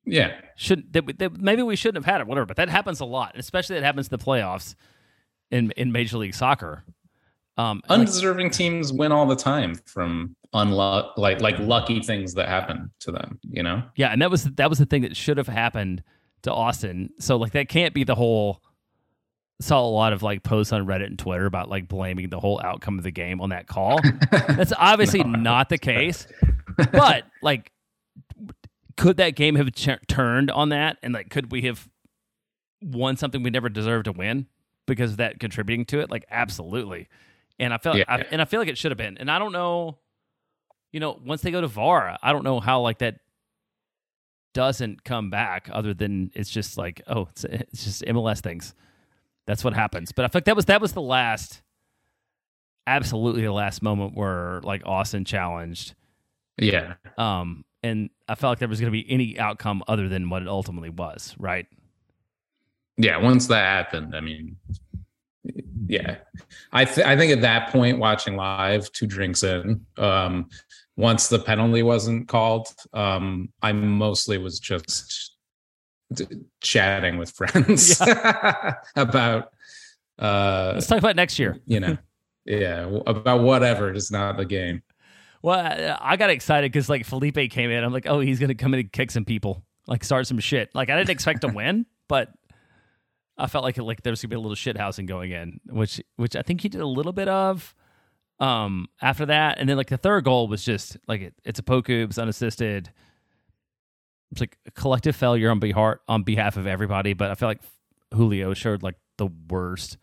[0.06, 0.34] yeah.
[0.56, 2.46] Should that, that, maybe we shouldn't have had it, whatever.
[2.46, 4.76] But that happens a lot, especially that happens in the playoffs
[5.50, 6.84] in in Major League Soccer.
[7.58, 12.48] Um, Undeserving like, teams win all the time from unluck like like lucky things that
[12.48, 13.40] happen to them.
[13.44, 13.84] You know.
[13.96, 16.04] Yeah, and that was that was the thing that should have happened
[16.44, 17.12] to Austin.
[17.20, 18.62] So like that can't be the whole.
[19.60, 22.60] Saw a lot of like posts on Reddit and Twitter about like blaming the whole
[22.64, 24.00] outcome of the game on that call.
[24.32, 26.26] That's obviously no, not the case.
[26.92, 27.72] but like
[28.98, 31.88] could that game have ch- turned on that and like could we have
[32.82, 34.48] won something we never deserved to win
[34.88, 37.08] because of that contributing to it like absolutely
[37.60, 38.04] and i felt yeah.
[38.08, 39.98] I, and i feel like it should have been and i don't know
[40.92, 43.16] you know once they go to var i don't know how like that
[44.54, 48.74] doesn't come back other than it's just like oh it's, it's just mls things.
[49.48, 50.12] That's what happens.
[50.12, 51.62] But i feel like that was that was the last
[52.88, 55.96] absolutely the last moment where like austin challenged.
[56.58, 56.96] Yeah.
[57.18, 60.44] Um and I felt like there was going to be any outcome other than what
[60.44, 61.66] it ultimately was, right?
[62.98, 64.56] Yeah, once that happened, I mean,
[65.88, 66.18] yeah,
[66.72, 70.48] I th- I think at that point, watching live, two drinks in, um,
[71.02, 75.36] once the penalty wasn't called, um, I mostly was just
[76.62, 78.76] chatting with friends yeah.
[78.96, 79.52] about.
[80.20, 81.58] Uh, Let's talk about next year.
[81.66, 81.98] You know,
[82.46, 84.84] yeah, about whatever, just not the game.
[85.42, 87.84] Well, I got excited because like Felipe came in.
[87.84, 90.70] I'm like, oh, he's gonna come in and kick some people, like start some shit.
[90.76, 92.30] Like I didn't expect to win, but
[93.40, 96.00] I felt like like there was gonna be a little shit housing going in, which
[96.18, 97.74] which I think he did a little bit of.
[98.42, 102.06] Um, after that, and then like the third goal was just like it, it's Opoku,
[102.06, 102.90] it's unassisted.
[104.32, 107.62] It's like a collective failure on behalf on behalf of everybody, but I feel like
[108.14, 109.98] Julio showed like the worst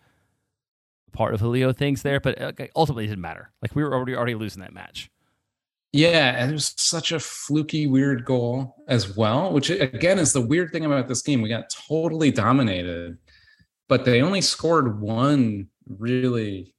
[1.13, 3.51] part of Julio things there, but uh, ultimately it didn't matter.
[3.61, 5.11] Like we were already already losing that match.
[5.93, 10.41] Yeah, and it was such a fluky, weird goal as well, which again is the
[10.41, 11.43] weird thing about this game.
[11.43, 13.19] We got totally dominated,
[13.89, 16.77] but they only scored one really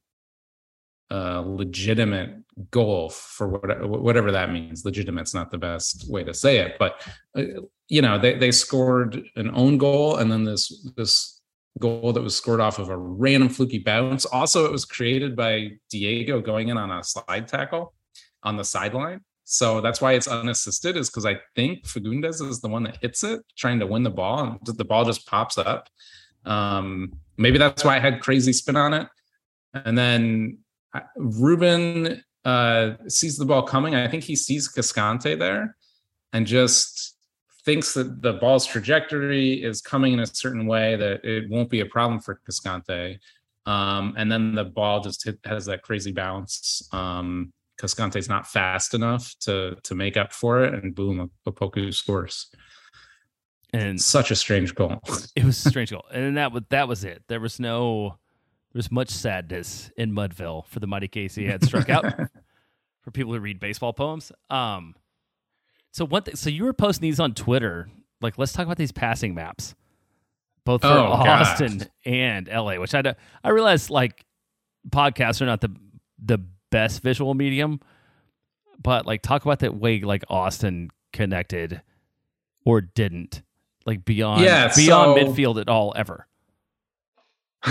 [1.10, 2.36] legitimate
[2.70, 4.84] goal for whatever, whatever that means.
[4.84, 7.42] Legitimate's not the best way to say it, but uh,
[7.88, 11.40] you know they they scored an own goal and then this this
[11.78, 14.24] goal that was scored off of a random fluky bounce.
[14.26, 17.94] Also, it was created by Diego going in on a slide tackle
[18.42, 19.20] on the sideline.
[19.44, 23.24] So that's why it's unassisted, is because I think Fagundez is the one that hits
[23.24, 25.88] it, trying to win the ball, and the ball just pops up.
[26.44, 29.08] Um, maybe that's why I had crazy spin on it.
[29.74, 30.58] and then
[31.16, 33.94] Ruben uh, sees the ball coming.
[33.94, 35.76] I think he sees Cascante there
[36.32, 37.16] and just
[37.64, 41.80] thinks that the ball's trajectory is coming in a certain way that it won't be
[41.80, 43.18] a problem for Cascante.
[43.66, 46.88] Um, and then the ball just hit, has that crazy bounce.
[46.92, 52.50] Um, Cascante's not fast enough to to make up for it, and boom, Opoku scores.
[53.72, 54.98] And such a strange goal.
[55.36, 57.22] it was a strange goal, and that was that was it.
[57.28, 58.18] There was no,
[58.72, 62.04] there was much sadness in Mudville for the mighty Casey had struck out.
[63.02, 64.94] for people who read baseball poems, um,
[65.92, 66.26] so what?
[66.26, 67.88] Th- so you were posting these on Twitter.
[68.20, 69.74] Like, let's talk about these passing maps,
[70.66, 72.76] both for Oh, Austin and LA.
[72.78, 74.24] Which I I realize like
[74.88, 75.74] podcasts are not the
[76.22, 76.38] the
[76.70, 77.80] best visual medium,
[78.82, 81.80] but like talk about that way like Austin connected
[82.66, 83.42] or didn't,
[83.86, 86.26] like beyond Yeah, beyond so- midfield at all ever.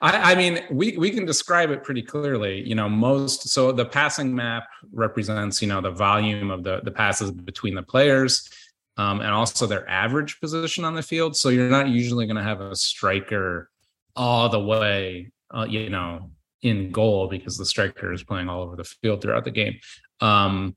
[0.00, 2.66] I, I mean, we we can describe it pretty clearly.
[2.66, 6.90] You know, most so the passing map represents you know the volume of the the
[6.90, 8.48] passes between the players,
[8.96, 11.36] um, and also their average position on the field.
[11.36, 13.70] So you're not usually going to have a striker
[14.14, 16.30] all the way, uh, you know,
[16.62, 19.78] in goal because the striker is playing all over the field throughout the game.
[20.20, 20.76] Um,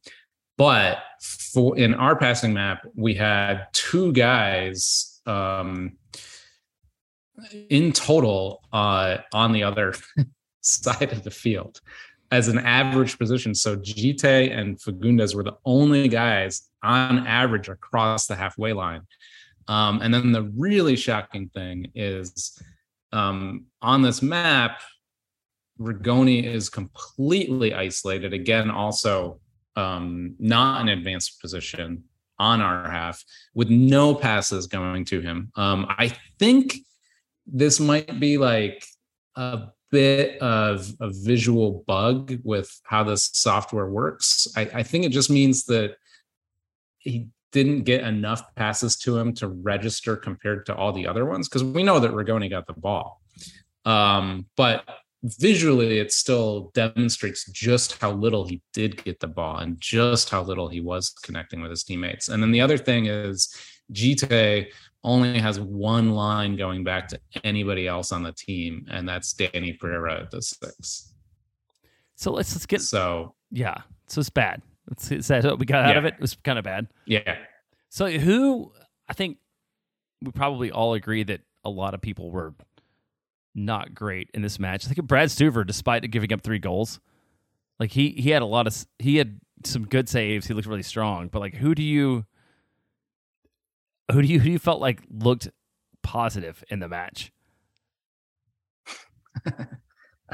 [0.58, 5.22] but for in our passing map, we had two guys.
[5.26, 5.98] Um,
[7.70, 9.94] in total uh, on the other
[10.62, 11.82] side of the field
[12.32, 13.56] as an average position.
[13.56, 19.02] So Djite and Fagundez were the only guys on average across the halfway line.
[19.68, 22.62] Um, and then the really shocking thing is
[23.12, 24.82] um, on this map,
[25.80, 28.34] Rigoni is completely isolated.
[28.34, 29.40] Again, also
[29.76, 32.04] um, not an advanced position
[32.38, 33.24] on our half
[33.54, 35.52] with no passes going to him.
[35.56, 36.76] Um, I think
[37.52, 38.86] this might be like
[39.36, 44.48] a bit of a visual bug with how this software works.
[44.56, 45.96] I, I think it just means that
[47.00, 51.50] he didn't get enough passes to him to register compared to all the other ones
[51.50, 53.22] because we know that Rigoni got the ball.
[53.86, 54.84] Um, but
[55.24, 60.44] visually, it still demonstrates just how little he did get the ball and just how
[60.44, 62.30] little he was connecting with his teammates.
[62.30, 63.54] And then the other thing is,
[63.92, 64.68] Djite
[65.04, 69.74] only has one line going back to anybody else on the team, and that's Danny
[69.74, 71.14] Pereira at the six.
[72.16, 73.82] So let's let's get So yeah.
[74.08, 74.62] So it's bad.
[74.90, 76.16] Let's is that what we got out of it?
[76.16, 76.88] It was kind of bad.
[77.06, 77.38] yeah,
[77.90, 78.74] So who
[79.08, 79.38] I think
[80.22, 82.54] we probably all agree that a lot of people were
[83.56, 84.86] not great in this match.
[84.86, 87.00] I think Brad Stuver, despite giving up three goals,
[87.80, 90.48] like he he had a lot of he had some good saves.
[90.48, 91.28] He looked really strong.
[91.28, 92.26] But like, who do you
[94.12, 95.50] who do you who do you felt like looked
[96.04, 97.32] positive in the match?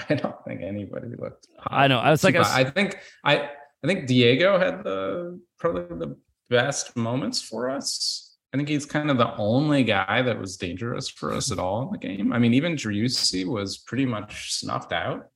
[0.09, 1.47] I don't think anybody looked.
[1.67, 1.99] I know.
[1.99, 3.49] I was like, I was- I think I
[3.83, 6.17] I think Diego had the probably the
[6.49, 8.35] best moments for us.
[8.53, 11.83] I think he's kind of the only guy that was dangerous for us at all
[11.83, 12.31] in the game.
[12.31, 15.27] I mean, even Driussi was pretty much snuffed out.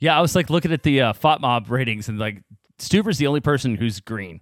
[0.00, 2.42] Yeah, I was like looking at the uh, FOTMob ratings and like
[2.78, 4.40] Stuver's the only person who's green,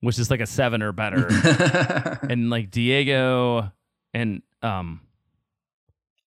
[0.00, 1.28] which is like a seven or better.
[2.28, 3.72] and like Diego
[4.14, 5.00] and um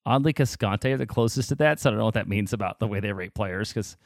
[0.05, 1.79] oddly Cascante are the closest to that.
[1.79, 3.97] So I don't know what that means about the way they rate players because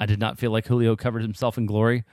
[0.00, 2.04] I did not feel like Julio covered himself in glory.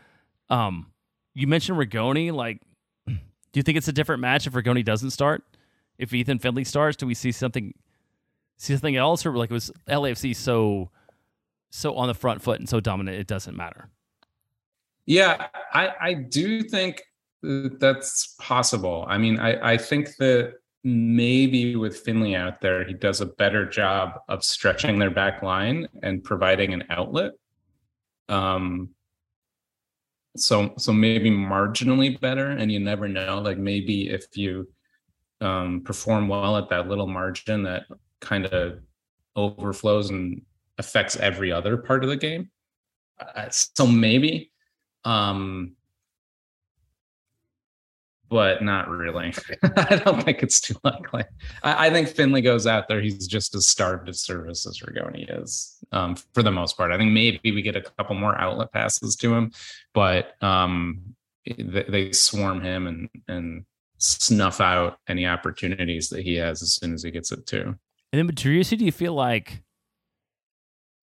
[0.50, 0.92] Um
[1.34, 2.62] you mentioned Rigoni, like
[3.08, 3.16] do
[3.54, 5.44] you think it's a different match if Rigoni doesn't start?
[5.98, 7.74] If Ethan Finlay starts, do we see something
[8.58, 10.90] see something else or like was LAFC so
[11.72, 13.90] so on the front foot and so dominant it doesn't matter?
[15.06, 17.04] Yeah, I, I do think
[17.44, 19.06] that's possible.
[19.08, 23.68] I mean, I, I think that maybe with Finlay out there, he does a better
[23.68, 27.34] job of stretching their back line and providing an outlet.
[28.30, 28.90] Um,
[30.38, 33.40] so so maybe marginally better, and you never know.
[33.40, 34.68] Like maybe if you
[35.42, 37.84] um, perform well at that little margin, that
[38.22, 38.80] kind of
[39.36, 40.42] overflows and
[40.78, 42.50] affects every other part of the game.
[43.20, 44.52] Uh, so maybe
[45.06, 45.76] um
[48.28, 49.34] but not really.
[49.78, 51.24] I don't think it's too likely.
[51.62, 53.00] I, I think finlay goes out there.
[53.00, 56.92] He's just as starved of service as rigoni is um for the most part.
[56.92, 59.52] I think maybe we get a couple more outlet passes to him
[59.94, 61.16] but um
[61.58, 63.66] they, swarm him and and
[63.98, 67.76] snuff out any opportunities that he has as soon as he gets it too
[68.12, 69.64] And then Driussi, do you feel like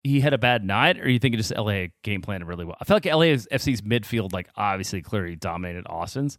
[0.02, 2.76] he had a bad night, or you think it just LA game planned really well?
[2.80, 6.38] I feel like LA's FC's midfield, like obviously clearly dominated Austin's,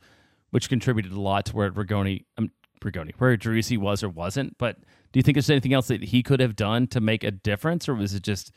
[0.49, 2.51] which contributed a lot to where Rigoni um,
[2.81, 4.57] Rigoni, where Driussi was or wasn't.
[4.57, 4.77] But
[5.11, 7.87] do you think there's anything else that he could have done to make a difference,
[7.87, 8.51] or was it just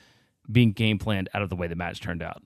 [0.51, 2.43] being game planned out of the way the match turned out?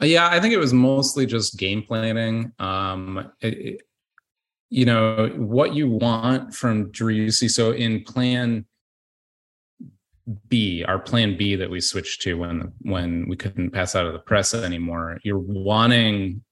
[0.00, 2.52] Yeah, I think it was mostly just game planning.
[2.58, 3.82] Um, it, it,
[4.70, 7.50] you know what you want from Driussi.
[7.50, 8.66] So in plan
[10.48, 14.12] B, our plan B that we switched to when when we couldn't pass out of
[14.12, 16.42] the press anymore, you're wanting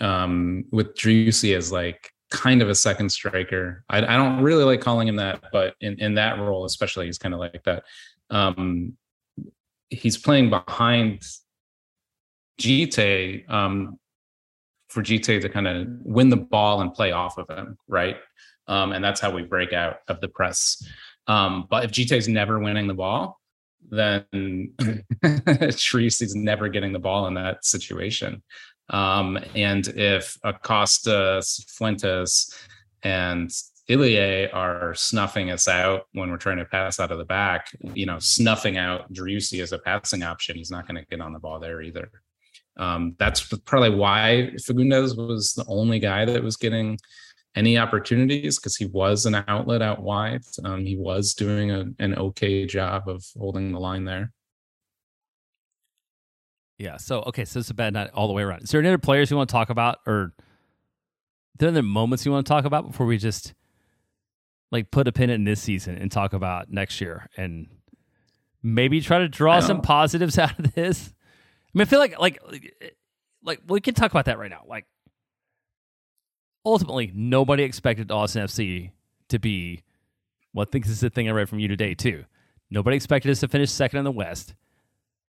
[0.00, 3.84] um, with Driussi as like kind of a second striker.
[3.88, 7.18] I, I, don't really like calling him that, but in, in that role, especially, he's
[7.18, 7.84] kind of like that.
[8.30, 8.94] Um,
[9.90, 11.22] he's playing behind
[12.58, 13.98] Djite um,
[14.88, 18.16] for Djite to kind of win the ball and play off of him, right?
[18.66, 20.82] Um, and that's how we break out of the press.
[21.26, 23.40] Um, but if Djite's never winning the ball,
[23.90, 24.26] then
[25.22, 28.42] Shreves is never getting the ball in that situation.
[28.90, 32.54] Um, and if Acosta, Fuentes,
[33.02, 33.50] and
[33.88, 38.06] Ilie are snuffing us out when we're trying to pass out of the back, you
[38.06, 41.38] know, snuffing out Driussi as a passing option, he's not going to get on the
[41.38, 42.10] ball there either.
[42.76, 46.98] Um, that's probably why Fagundez was the only guy that was getting
[47.54, 50.42] any opportunities because he was an outlet out wide.
[50.64, 54.32] Um, he was doing a, an okay job of holding the line there.
[56.78, 56.96] Yeah.
[56.96, 58.62] So okay, so it's a bad night all the way around.
[58.62, 60.32] Is there any other players you want to talk about, or
[61.58, 63.54] there are there moments you want to talk about before we just
[64.70, 67.68] like put a pin in this season and talk about next year and
[68.62, 71.12] maybe try to draw some positives out of this?
[71.74, 72.40] I mean, I feel like like
[73.44, 74.62] like we can talk about that right now.
[74.66, 74.86] Like
[76.64, 78.90] ultimately, nobody expected Austin FC
[79.28, 79.82] to be.
[80.54, 82.24] Well, I think this is the thing I read from you today too.
[82.70, 84.54] Nobody expected us to finish second in the West,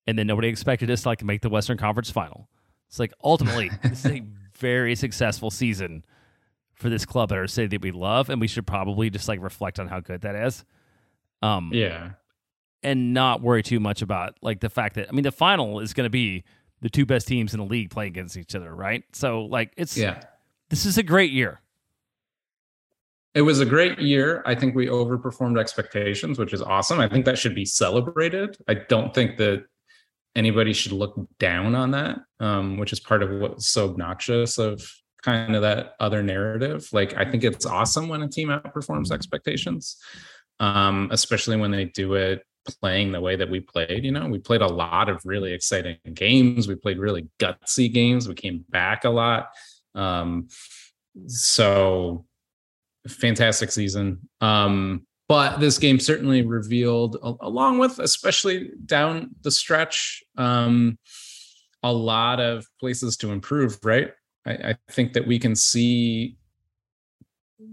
[0.07, 2.49] and then nobody expected us to like make the Western Conference Final.
[2.89, 4.23] It's like ultimately, this is a
[4.57, 6.05] very successful season
[6.75, 9.41] for this club at our city that we love, and we should probably just like
[9.41, 10.63] reflect on how good that is.
[11.41, 12.11] Um, yeah,
[12.83, 15.93] and not worry too much about like the fact that I mean the final is
[15.93, 16.43] going to be
[16.81, 19.03] the two best teams in the league playing against each other, right?
[19.13, 20.21] So like it's yeah,
[20.73, 21.61] this is a great year.
[23.35, 24.41] It was a great year.
[24.43, 26.99] I think we overperformed expectations, which is awesome.
[26.99, 28.57] I think that should be celebrated.
[28.67, 29.65] I don't think that
[30.35, 34.83] anybody should look down on that, um, which is part of what's so obnoxious of
[35.21, 36.89] kind of that other narrative.
[36.91, 39.97] Like, I think it's awesome when a team outperforms expectations,
[40.59, 42.43] um, especially when they do it
[42.81, 44.03] playing the way that we played.
[44.03, 46.67] You know, we played a lot of really exciting games.
[46.67, 48.27] We played really gutsy games.
[48.27, 49.49] We came back a lot.
[49.95, 50.47] Um,
[51.27, 52.25] so
[53.07, 54.27] fantastic season.
[54.41, 60.97] Um, but this game certainly revealed, along with especially down the stretch, um,
[61.81, 63.79] a lot of places to improve.
[63.83, 64.11] Right.
[64.45, 66.37] I, I think that we can see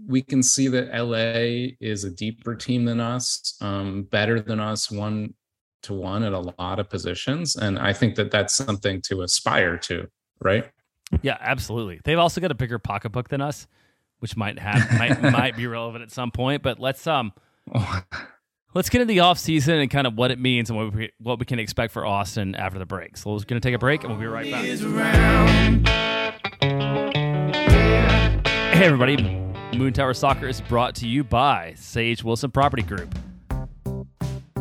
[0.07, 4.89] we can see that LA is a deeper team than us, um, better than us
[4.89, 5.33] one
[5.83, 9.77] to one at a lot of positions, and I think that that's something to aspire
[9.79, 10.07] to,
[10.39, 10.65] right?
[11.21, 11.99] Yeah, absolutely.
[12.03, 13.67] They've also got a bigger pocketbook than us,
[14.19, 16.63] which might have might might be relevant at some point.
[16.63, 17.33] But let's um.
[18.73, 21.11] Let's get into the off season and kind of what it means and what we,
[21.19, 23.17] what we can expect for Austin after the break.
[23.17, 24.63] So we're going to take a break and we'll be right back.
[28.73, 29.17] Hey everybody,
[29.77, 33.13] Moon Tower Soccer is brought to you by Sage Wilson Property Group.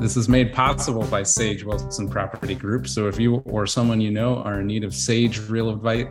[0.00, 2.88] This is made possible by Sage Wilson Property Group.
[2.88, 6.06] So if you or someone you know are in need of Sage real, advice,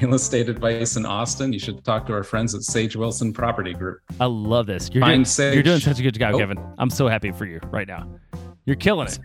[0.00, 3.74] real estate advice in Austin, you should talk to our friends at Sage Wilson Property
[3.74, 4.00] Group.
[4.18, 4.88] I love this.
[4.90, 6.38] You're, doing, you're doing such a good job, oh.
[6.38, 6.58] Kevin.
[6.78, 8.10] I'm so happy for you right now.
[8.64, 9.18] You're killing it.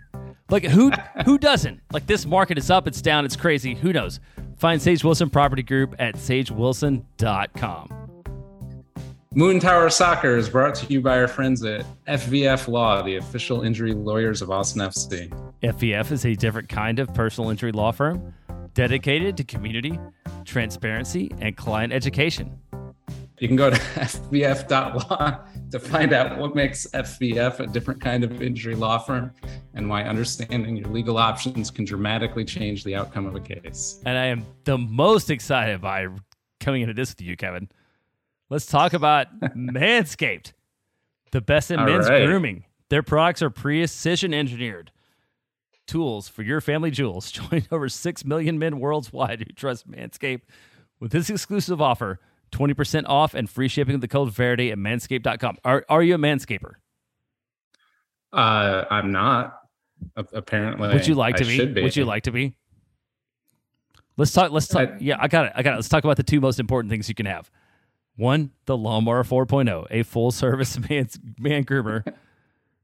[0.49, 0.91] Like who
[1.23, 1.79] who doesn't?
[1.93, 3.75] Like this market is up, it's down, it's crazy.
[3.75, 4.19] Who knows?
[4.57, 8.04] Find Sage Wilson Property Group at sagewilson.com.
[9.37, 13.63] Moon Tower Soccer is brought to you by our friends at FVF Law, the official
[13.63, 15.29] injury lawyers of Austin FC.
[15.61, 18.33] FVF is a different kind of personal injury law firm
[18.73, 19.99] dedicated to community,
[20.45, 22.57] transparency, and client education.
[23.39, 28.41] You can go to fvf.law to find out what makes FVF a different kind of
[28.41, 29.33] injury law firm
[29.73, 34.01] and why understanding your legal options can dramatically change the outcome of a case.
[34.05, 36.07] And I am the most excited by
[36.61, 37.67] coming into this with you, Kevin.
[38.49, 40.53] Let's talk about Manscaped,
[41.31, 42.25] the best in All men's right.
[42.25, 42.65] grooming.
[42.89, 44.91] Their products are precision engineered
[45.87, 47.31] tools for your family jewels.
[47.31, 50.41] Join over 6 million men worldwide who trust Manscaped
[50.99, 52.19] with this exclusive offer
[52.51, 55.57] 20% off and free shipping with the code Verde at manscaped.com.
[55.65, 56.73] Are, are you a manscaper?
[58.31, 59.59] Uh, I'm not.
[60.15, 61.65] Apparently, would you like to be?
[61.65, 61.81] be?
[61.81, 62.55] Would you like to be?
[64.17, 64.51] Let's talk.
[64.51, 64.89] Let's talk.
[64.89, 65.53] I, yeah, I got it.
[65.55, 65.77] I got it.
[65.77, 67.49] Let's talk about the two most important things you can have
[68.15, 71.07] One, the Lawnmower 4.0, a full service man,
[71.37, 72.05] man groomer,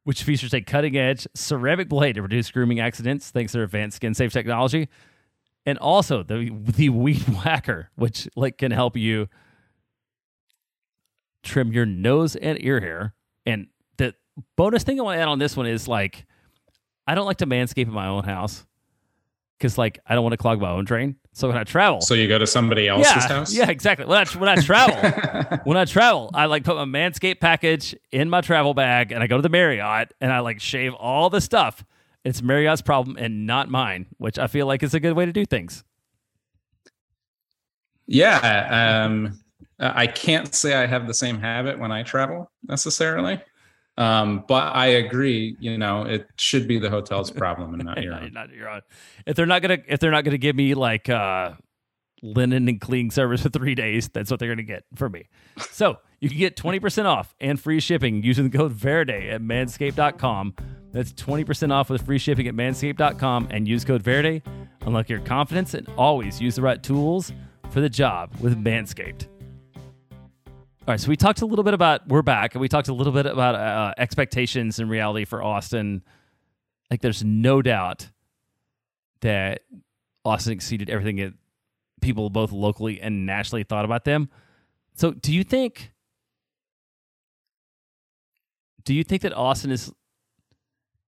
[0.04, 3.98] which features a cutting edge ceramic blade to reduce grooming accidents thanks to their advanced
[3.98, 4.90] skin safe technology.
[5.66, 9.28] And also the the weed whacker, which like can help you
[11.44, 13.14] trim your nose and ear hair.
[13.46, 13.68] And
[13.98, 14.16] the
[14.58, 16.26] bonus thing I want to add on this one is like
[17.06, 18.66] I don't like to manscape in my own house
[19.62, 21.16] because like I don't want to clog my own drain.
[21.34, 23.54] So when I travel, So you go to somebody else's yeah, house?
[23.54, 24.06] yeah, exactly.
[24.08, 28.30] When I when I travel, when I travel, I like put my Manscaped package in
[28.30, 31.40] my travel bag, and I go to the Marriott, and I like shave all the
[31.40, 31.86] stuff.
[32.24, 35.32] It's Marriott's problem and not mine, which I feel like is a good way to
[35.32, 35.84] do things.
[38.08, 39.06] Yeah.
[39.06, 39.40] Um,
[39.80, 43.42] I can't say I have the same habit when I travel necessarily.
[44.02, 48.16] Um, but I agree, you know, it should be the hotel's problem and not your
[48.16, 48.34] own.
[48.34, 48.82] not your own.
[49.28, 51.54] If they're not gonna if they're not gonna give me like uh
[52.24, 55.30] linen and cleaning service for three days, that's what they're gonna get from me.
[55.70, 60.56] So you can get 20% off and free shipping using the code Verde at manscaped.com.
[60.94, 64.42] That's 20% off with free shipping at manscaped.com and use code Verde.
[64.82, 67.32] Unlock your confidence and always use the right tools
[67.70, 69.31] for the job with Manscaped.
[70.88, 72.94] All right, so we talked a little bit about we're back, and we talked a
[72.94, 76.02] little bit about uh, expectations and reality for Austin.
[76.90, 78.10] Like, there's no doubt
[79.20, 79.62] that
[80.26, 81.34] Austin exceeded everything that
[82.02, 84.28] people both locally and nationally thought about them.
[84.96, 85.92] So, do you think?
[88.84, 89.94] Do you think that Austin is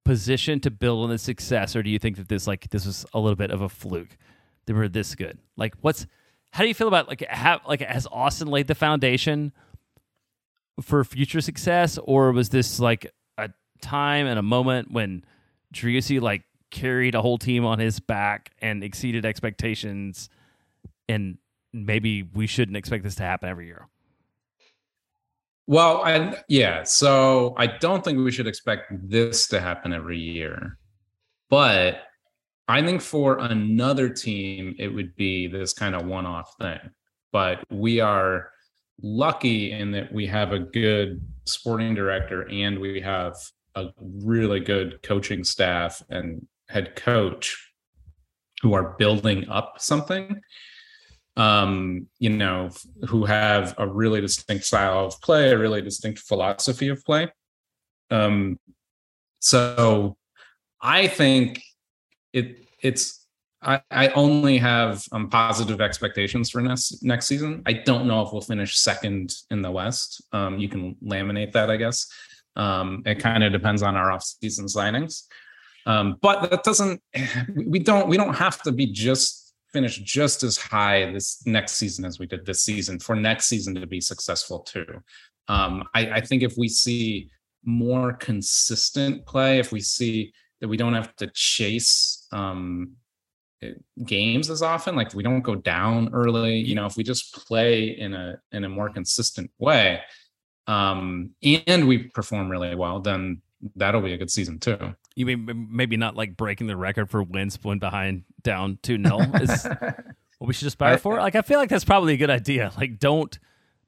[0.05, 3.07] positioned to build on this success, or do you think that this like this was
[3.11, 4.17] a little bit of a fluke?
[4.67, 5.39] They were this good.
[5.57, 6.05] Like, what's
[6.53, 9.51] how do you feel about like have like has Austin laid the foundation
[10.81, 13.49] for future success, or was this like a
[13.81, 15.25] time and a moment when
[15.73, 20.29] Driussi like carried a whole team on his back and exceeded expectations,
[21.09, 21.39] and
[21.73, 23.87] maybe we shouldn't expect this to happen every year?
[25.65, 26.83] Well, I, yeah.
[26.83, 30.77] So I don't think we should expect this to happen every year.
[31.49, 32.03] But
[32.67, 36.79] I think for another team, it would be this kind of one off thing.
[37.31, 38.51] But we are
[39.01, 43.35] lucky in that we have a good sporting director and we have
[43.75, 47.71] a really good coaching staff and head coach
[48.61, 50.39] who are building up something
[51.35, 52.69] um, you know,
[53.07, 57.31] who have a really distinct style of play, a really distinct philosophy of play.
[58.11, 58.59] Um,
[59.39, 60.15] so
[60.81, 61.61] I think
[62.33, 63.25] it it's
[63.61, 67.61] I, I only have um, positive expectations for next next season.
[67.65, 70.21] I don't know if we'll finish second in the West.
[70.33, 72.07] Um, you can laminate that, I guess.
[72.55, 75.23] Um, it kind of depends on our off-season signings.
[75.85, 77.01] Um, but that doesn't
[77.55, 82.05] we don't we don't have to be just finish just as high this next season
[82.05, 84.85] as we did this season for next season to be successful too.
[85.47, 87.29] Um, I, I think if we see
[87.65, 90.31] more consistent play, if we see
[90.63, 92.93] that we don't have to chase um,
[94.05, 97.89] games as often, like we don't go down early, you know, if we just play
[97.89, 99.99] in a in a more consistent way,
[100.67, 101.31] um,
[101.67, 103.41] and we perform really well, then
[103.75, 104.77] that'll be a good season too.
[105.17, 109.17] You mean maybe not like breaking the record for wins when behind down 2 0
[109.41, 109.65] is
[110.37, 111.17] what we should aspire I- for?
[111.17, 112.71] Like, I feel like that's probably a good idea.
[112.77, 113.37] Like, don't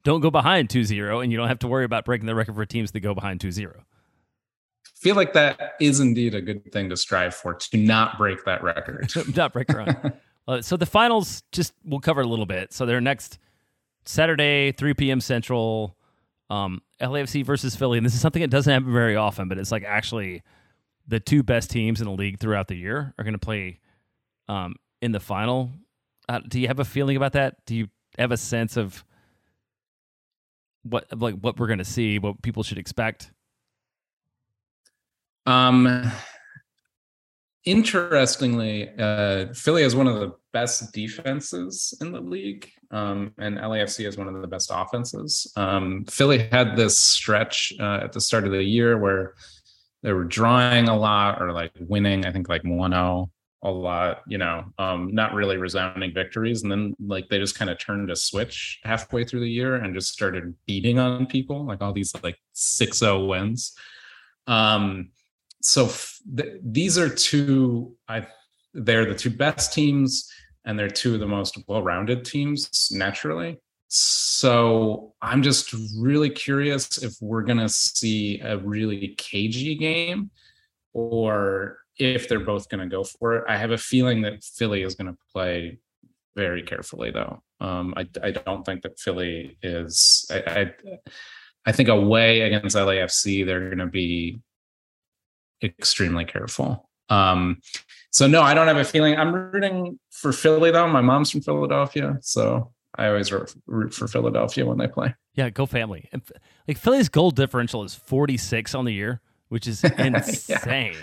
[0.03, 2.55] don't go behind 2 0, and you don't have to worry about breaking the record
[2.55, 3.82] for teams that go behind 2 0.
[4.96, 8.64] Feel like that is indeed a good thing to strive for to not break that
[8.64, 9.12] record.
[9.36, 10.14] not break own.
[10.48, 12.72] Uh, so the finals, just we'll cover a little bit.
[12.72, 13.39] So they're next
[14.06, 15.20] Saturday, 3 p.m.
[15.20, 15.98] Central,
[16.52, 17.98] um, LAFC versus Philly.
[17.98, 20.43] And this is something that doesn't happen very often, but it's like actually
[21.08, 23.80] the two best teams in the league throughout the year are going to play
[24.48, 25.72] um, in the final.
[26.30, 27.66] Uh, do you have a feeling about that?
[27.66, 27.88] Do you
[28.18, 29.04] have a sense of
[30.84, 33.32] what like what we're going to see, what people should expect?
[35.46, 36.12] Um,
[37.66, 44.06] interestingly, uh, Philly has one of the best defenses in the league, um, and LAFC
[44.06, 45.52] has one of the best offenses.
[45.56, 49.34] Um, Philly had this stretch uh, at the start of the year where
[50.04, 53.32] they were drawing a lot or like winning, I think like 1 0
[53.64, 56.62] a lot, you know, um, not really resounding victories.
[56.62, 59.96] And then like they just kind of turned a switch halfway through the year and
[59.96, 63.76] just started beating on people, like all these like 6 0 wins.
[64.46, 65.10] Um,
[65.66, 65.89] so
[66.38, 68.26] th- these are two i
[68.74, 70.30] they're the two best teams
[70.66, 77.13] and they're two of the most well-rounded teams naturally so i'm just really curious if
[77.22, 80.30] we're going to see a really cagey game
[80.93, 84.82] or if they're both going to go for it i have a feeling that philly
[84.82, 85.78] is going to play
[86.36, 90.26] very carefully though Um, I, I don't think that Philly is.
[90.30, 90.72] I, I,
[91.66, 94.39] I think away against LAFC, they're going to be
[95.64, 96.89] extremely careful.
[97.10, 97.62] Um,
[98.12, 99.18] so no, I don't have a feeling.
[99.18, 100.88] I'm rooting for Philly though.
[100.88, 103.32] My mom's from Philadelphia, so I always
[103.68, 105.14] root for Philadelphia when they play.
[105.34, 106.10] Yeah, go family.
[106.68, 110.95] Like Philly's goal differential is 46 on the year, which is insane.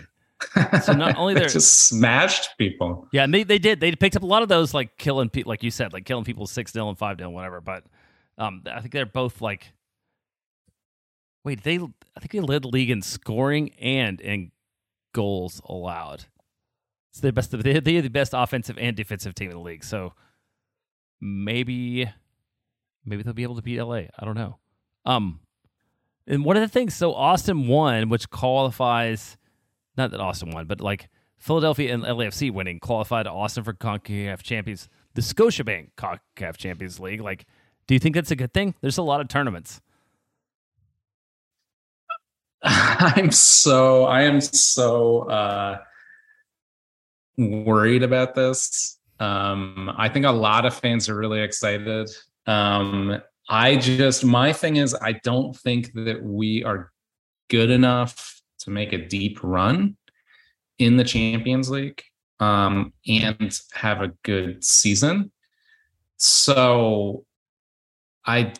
[0.82, 3.06] so not only they're just smashed people.
[3.12, 3.80] Yeah, and they, they did.
[3.80, 6.24] They picked up a lot of those like killing people, like you said, like killing
[6.24, 7.60] people six 0 and five 0 whatever.
[7.60, 7.84] But
[8.38, 9.72] um, I think they're both like.
[11.44, 14.52] Wait, they I think they led the league in scoring and in
[15.12, 16.26] goals allowed.
[17.10, 17.50] It's the best.
[17.50, 19.84] They're the best offensive and defensive team in the league.
[19.84, 20.14] So
[21.20, 22.10] maybe,
[23.04, 24.04] maybe they'll be able to beat LA.
[24.18, 24.58] I don't know.
[25.04, 25.40] Um,
[26.26, 29.36] and one of the things, so Austin won, which qualifies.
[29.96, 34.88] Not that Austin won, but like Philadelphia and LAFC winning qualified Austin for CONCACAF Champions,
[35.14, 37.20] the Scotiabank CONCACAF Champions League.
[37.20, 37.44] Like,
[37.86, 38.74] do you think that's a good thing?
[38.80, 39.82] There's a lot of tournaments.
[42.64, 45.78] I'm so I am so uh
[47.38, 48.98] worried about this.
[49.18, 52.10] Um, I think a lot of fans are really excited.
[52.46, 56.90] Um, I just, my thing is, I don't think that we are
[57.48, 59.96] good enough to make a deep run
[60.78, 62.02] in the Champions League
[62.40, 65.30] um, and have a good season.
[66.16, 67.24] So
[68.24, 68.52] I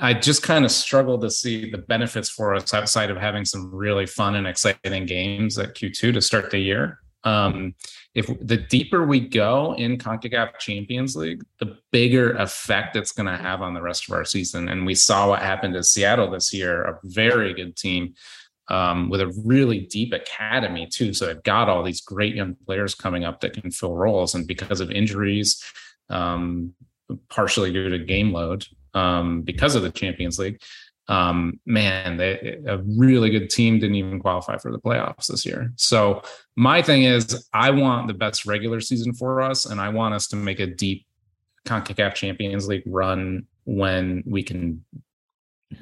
[0.00, 3.70] I just kind of struggle to see the benefits for us outside of having some
[3.72, 7.00] really fun and exciting games at Q2 to start the year.
[7.22, 7.74] Um,
[8.14, 13.36] if the deeper we go in CONCACAF Champions League, the bigger effect it's going to
[13.36, 14.70] have on the rest of our season.
[14.70, 18.14] And we saw what happened to Seattle this year, a very good team
[18.68, 21.12] um, with a really deep academy too.
[21.12, 24.34] So they've got all these great young players coming up that can fill roles.
[24.34, 25.62] And because of injuries,
[26.08, 26.72] um,
[27.28, 28.64] partially due to game load,
[28.94, 30.60] um, because of the Champions League,
[31.08, 35.72] um, man, they, a really good team didn't even qualify for the playoffs this year.
[35.76, 36.22] So
[36.54, 40.28] my thing is, I want the best regular season for us, and I want us
[40.28, 41.06] to make a deep
[41.66, 44.84] Concacaf Champions League run when we can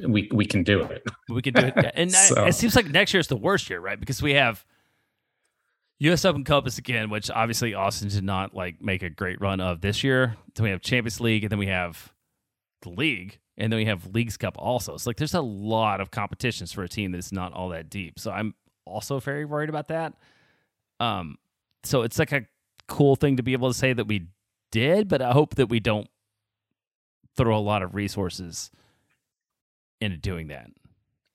[0.07, 1.03] we we can do it.
[1.29, 1.91] We can do it, yeah.
[1.95, 2.47] and so.
[2.47, 3.99] it seems like next year is the worst year, right?
[3.99, 4.65] Because we have
[6.01, 6.25] U.S.
[6.25, 9.81] Open Cup is again, which obviously Austin did not like make a great run of
[9.81, 10.37] this year.
[10.55, 12.13] Then we have Champions League, and then we have
[12.83, 14.97] the league and then we have Leagues Cup also.
[14.97, 18.19] So like there's a lot of competitions for a team that's not all that deep.
[18.19, 18.55] So I'm
[18.87, 20.15] also very worried about that.
[21.01, 21.39] Um,
[21.83, 22.47] so it's like a
[22.87, 24.29] cool thing to be able to say that we
[24.71, 26.09] did, but I hope that we don't
[27.37, 28.71] throw a lot of resources
[30.01, 30.71] into doing that.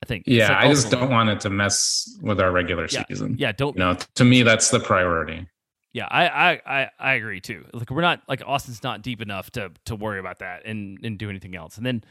[0.02, 0.24] I think.
[0.28, 3.36] Yeah, like I just don't want it to mess with our regular yeah, season.
[3.38, 3.76] Yeah, don't.
[3.78, 5.48] You know, to me, that's the priority.
[5.94, 7.66] Yeah, I, I, I, agree too.
[7.72, 11.20] Like we're not like Austin's not deep enough to to worry about that and and
[11.20, 11.78] do anything else.
[11.78, 12.04] And then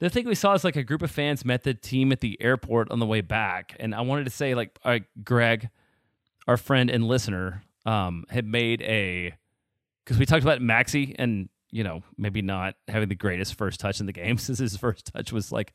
[0.00, 2.36] the thing we saw is like a group of fans met the team at the
[2.42, 4.80] airport on the way back, and I wanted to say like,
[5.22, 5.68] Greg,
[6.48, 9.34] our friend and listener, um, had made a
[10.04, 14.00] because we talked about Maxi and you know maybe not having the greatest first touch
[14.00, 15.72] in the game since his first touch was like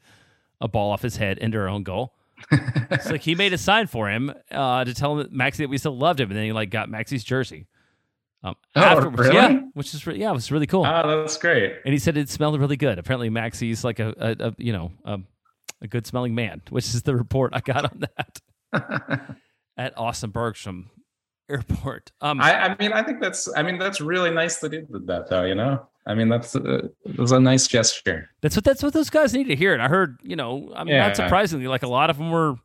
[0.59, 2.15] a ball off his head into our own goal
[2.51, 5.77] it's like he made a sign for him uh, to tell him Maxi that we
[5.77, 7.67] still loved him, and then he like got Maxi's jersey.
[8.41, 9.35] Um, oh, afterwards, really?
[9.35, 10.85] yeah, which is yeah, it was really cool.
[10.85, 11.73] Oh, that's great.
[11.83, 12.97] And he said it smelled really good.
[12.97, 15.19] Apparently, Maxi's like a, a, a you know a,
[15.81, 18.03] a good smelling man, which is the report I got on
[18.71, 19.37] that
[19.77, 20.89] at Austin Bergstrom
[21.49, 22.11] Airport.
[22.21, 25.07] Um, I, I mean, I think that's I mean that's really nice that he did
[25.07, 25.43] that, though.
[25.43, 28.31] You know, I mean, that's a, it was a nice gesture.
[28.41, 29.73] That's what that's what those guys need to hear.
[29.73, 31.05] And I heard, you know, I mean, yeah.
[31.05, 32.55] not surprisingly, like a lot of them were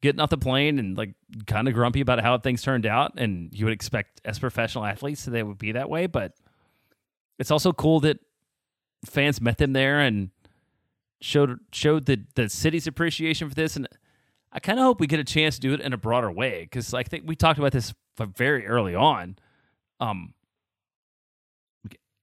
[0.00, 1.12] getting off the plane and like
[1.46, 3.12] kind of grumpy about how things turned out.
[3.18, 6.32] And you would expect as professional athletes that they would be that way, but
[7.38, 8.20] it's also cool that
[9.04, 10.30] fans met them there and
[11.20, 13.76] showed showed the the city's appreciation for this.
[13.76, 13.86] And
[14.50, 16.62] I kind of hope we get a chance to do it in a broader way
[16.62, 19.36] because I think we talked about this very early on.
[20.00, 20.32] Um,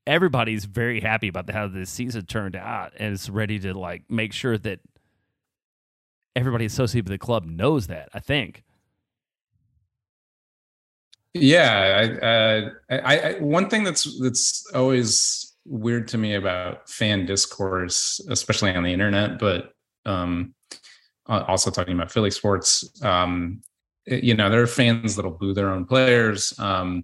[0.07, 4.33] everybody's very happy about how this season turned out and is ready to like make
[4.33, 4.79] sure that
[6.35, 8.09] everybody associated with the club knows that.
[8.13, 8.63] I think.
[11.33, 17.25] Yeah, I, uh, I, I, one thing that's that's always weird to me about fan
[17.25, 19.73] discourse, especially on the internet, but
[20.05, 20.53] um,
[21.27, 23.61] also talking about Philly sports, um,
[24.05, 26.57] you know, there are fans that'll boo their own players.
[26.59, 27.03] Um,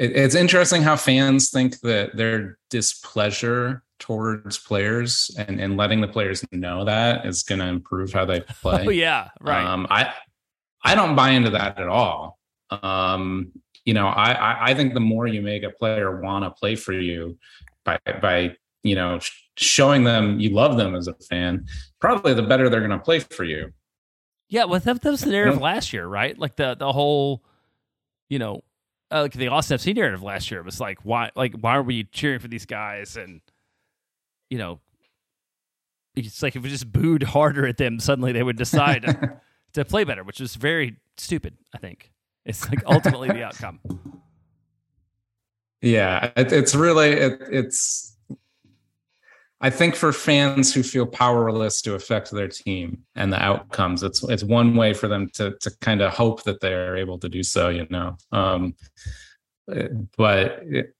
[0.00, 6.08] it, it's interesting how fans think that their displeasure towards players and, and letting the
[6.08, 8.86] players know that is going to improve how they play.
[8.86, 9.64] Oh yeah, right.
[9.64, 10.12] Um, I
[10.82, 12.38] I don't buy into that at all.
[12.70, 13.52] Um,
[13.84, 16.76] you know, I, I I think the more you make a player want to play
[16.76, 17.38] for you,
[17.84, 19.20] by by you know
[19.56, 21.66] showing them you love them as a fan,
[22.00, 23.70] probably the better they're going to play for you.
[24.48, 26.36] Yeah, well, that, that was the narrative last year, right?
[26.38, 27.44] Like the the whole,
[28.30, 28.64] you know,
[29.10, 32.04] uh, like the Austin FC narrative last year was like, why, like, why are we
[32.04, 33.16] cheering for these guys?
[33.16, 33.40] And
[34.48, 34.80] you know,
[36.16, 39.40] it's like if we just booed harder at them, suddenly they would decide to,
[39.74, 41.56] to play better, which is very stupid.
[41.74, 42.12] I think
[42.44, 43.80] it's like ultimately the outcome.
[45.82, 48.09] Yeah, it, it's really it, it's
[49.62, 54.22] I think for fans who feel powerless to affect their team and the outcomes, it's
[54.24, 57.42] it's one way for them to to kind of hope that they're able to do
[57.42, 57.68] so.
[57.68, 58.74] You know, um,
[60.16, 60.94] but it,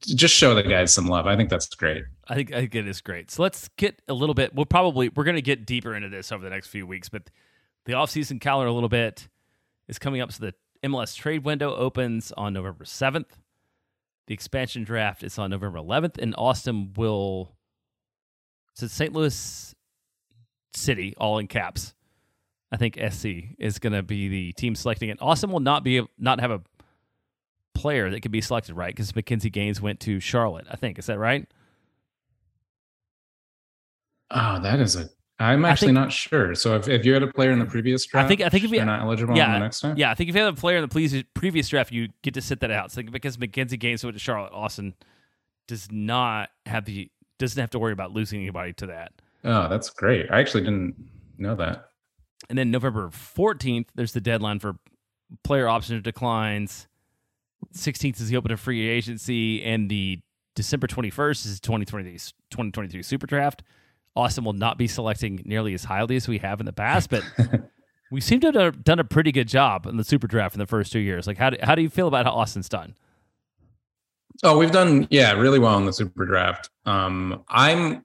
[0.00, 1.26] just show the guys some love.
[1.26, 2.04] I think that's great.
[2.28, 3.30] I think I think it is great.
[3.30, 4.54] So let's get a little bit.
[4.54, 7.30] We'll probably we're going to get deeper into this over the next few weeks, but
[7.84, 9.28] the offseason calendar a little bit
[9.88, 10.32] is coming up.
[10.32, 10.54] So the
[10.88, 13.38] MLS trade window opens on November seventh.
[14.26, 17.55] The expansion draft is on November 11th, and Austin will
[18.76, 19.12] so St.
[19.12, 19.74] Louis
[20.74, 21.94] City, all in caps.
[22.70, 25.18] I think SC is going to be the team selecting it.
[25.20, 26.60] Austin will not be not have a
[27.74, 28.94] player that can be selected, right?
[28.94, 30.66] Because McKenzie Gaines went to Charlotte.
[30.70, 31.46] I think is that right?
[34.30, 35.08] Oh, that is a.
[35.38, 36.54] I'm actually think, not sure.
[36.54, 38.64] So if, if you had a player in the previous draft, I think I think
[38.64, 39.96] if you're not eligible yeah, the next time.
[39.96, 42.34] Yeah, I think if you have a player in the previous previous draft, you get
[42.34, 42.90] to sit that out.
[42.90, 44.94] So because McKenzie Gaines went to Charlotte, Austin
[45.68, 49.12] does not have the doesn't have to worry about losing anybody to that.
[49.44, 50.30] Oh, that's great.
[50.30, 50.96] I actually didn't
[51.38, 51.90] know that.
[52.48, 54.76] And then November 14th, there's the deadline for
[55.44, 56.88] player option declines.
[57.74, 60.20] 16th is the open of free agency, and the
[60.54, 62.12] December 21st is 2023,
[62.50, 63.62] 2023 Super Draft.
[64.14, 67.22] Austin will not be selecting nearly as highly as we have in the past, but
[68.10, 70.66] we seem to have done a pretty good job in the Super Draft in the
[70.66, 71.26] first two years.
[71.26, 72.94] Like, how do, how do you feel about how Austin's done?
[74.42, 76.70] Oh, we've done yeah really well in the super draft.
[76.84, 78.04] Um, I'm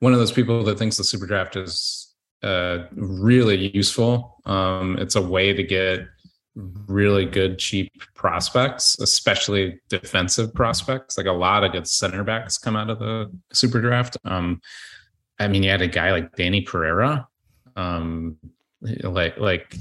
[0.00, 4.40] one of those people that thinks the super draft is uh, really useful.
[4.44, 6.06] Um, it's a way to get
[6.54, 11.18] really good cheap prospects, especially defensive prospects.
[11.18, 14.16] Like a lot of good center backs come out of the super draft.
[14.24, 14.60] Um,
[15.38, 17.28] I mean, you had a guy like Danny Pereira.
[17.74, 18.38] Um,
[18.80, 19.74] like like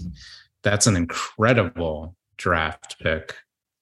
[0.63, 3.35] that's an incredible draft pick.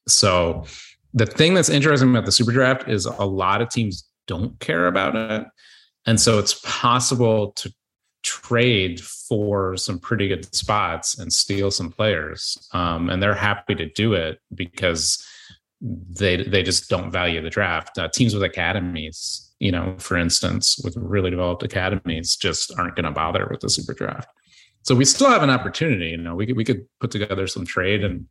[0.07, 0.65] So
[1.13, 4.87] the thing that's interesting about the super draft is a lot of teams don't care
[4.87, 5.47] about it.
[6.05, 7.73] And so it's possible to
[8.23, 12.57] trade for some pretty good spots and steal some players.
[12.73, 15.25] Um, and they're happy to do it because
[15.81, 17.97] they they just don't value the draft.
[17.97, 23.03] Uh, teams with academies, you know, for instance, with really developed academies, just aren't going
[23.03, 24.29] to bother with the super draft.
[24.83, 26.09] So we still have an opportunity.
[26.09, 28.27] You know, we could we could put together some trade and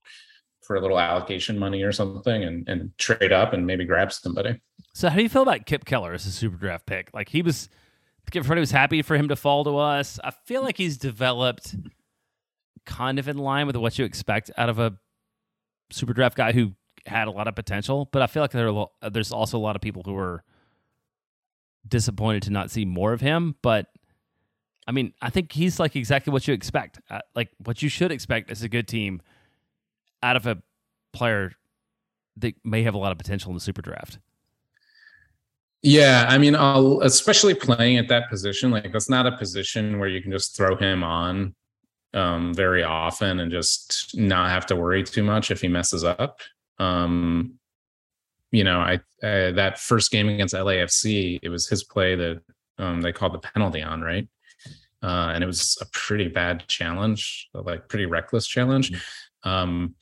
[0.63, 4.61] for a little allocation money or something and, and trade up and maybe grab somebody.
[4.95, 7.11] So how do you feel about Kipp Keller as a super draft pick?
[7.13, 7.69] Like he was
[8.35, 10.19] everybody was happy for him to fall to us.
[10.25, 11.77] I feel like he's developed
[12.87, 14.97] kind of in line with what you expect out of a
[15.91, 16.73] super draft guy who
[17.05, 18.73] had a lot of potential, but I feel like there
[19.11, 20.45] there's also a lot of people who are
[21.87, 23.89] disappointed to not see more of him, but
[24.87, 27.01] I mean, I think he's like exactly what you expect.
[27.11, 29.21] Uh, like what you should expect as a good team
[30.23, 30.59] out of a
[31.13, 31.53] player
[32.37, 34.19] that may have a lot of potential in the super draft.
[35.83, 40.09] Yeah, I mean, I'll, especially playing at that position, like that's not a position where
[40.09, 41.55] you can just throw him on
[42.15, 46.41] um, very often and just not have to worry too much if he messes up.
[46.79, 47.55] Um,
[48.53, 52.43] you know, I, I that first game against LAFC, it was his play that
[52.79, 54.29] um, they called the penalty on, right?
[55.03, 58.93] Uh, and it was a pretty bad challenge, like pretty reckless challenge.
[59.45, 59.95] Um,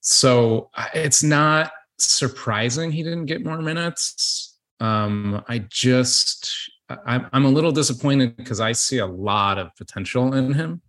[0.00, 4.58] so it's not surprising he didn't get more minutes.
[4.80, 6.70] Um, I just
[7.06, 10.82] I'm, I'm a little disappointed because I see a lot of potential in him.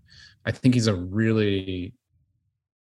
[0.46, 1.94] I think he's a really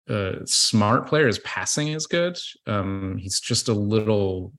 [0.09, 1.28] uh, smart player.
[1.28, 2.38] His passing is good.
[2.65, 4.53] Um, he's just a little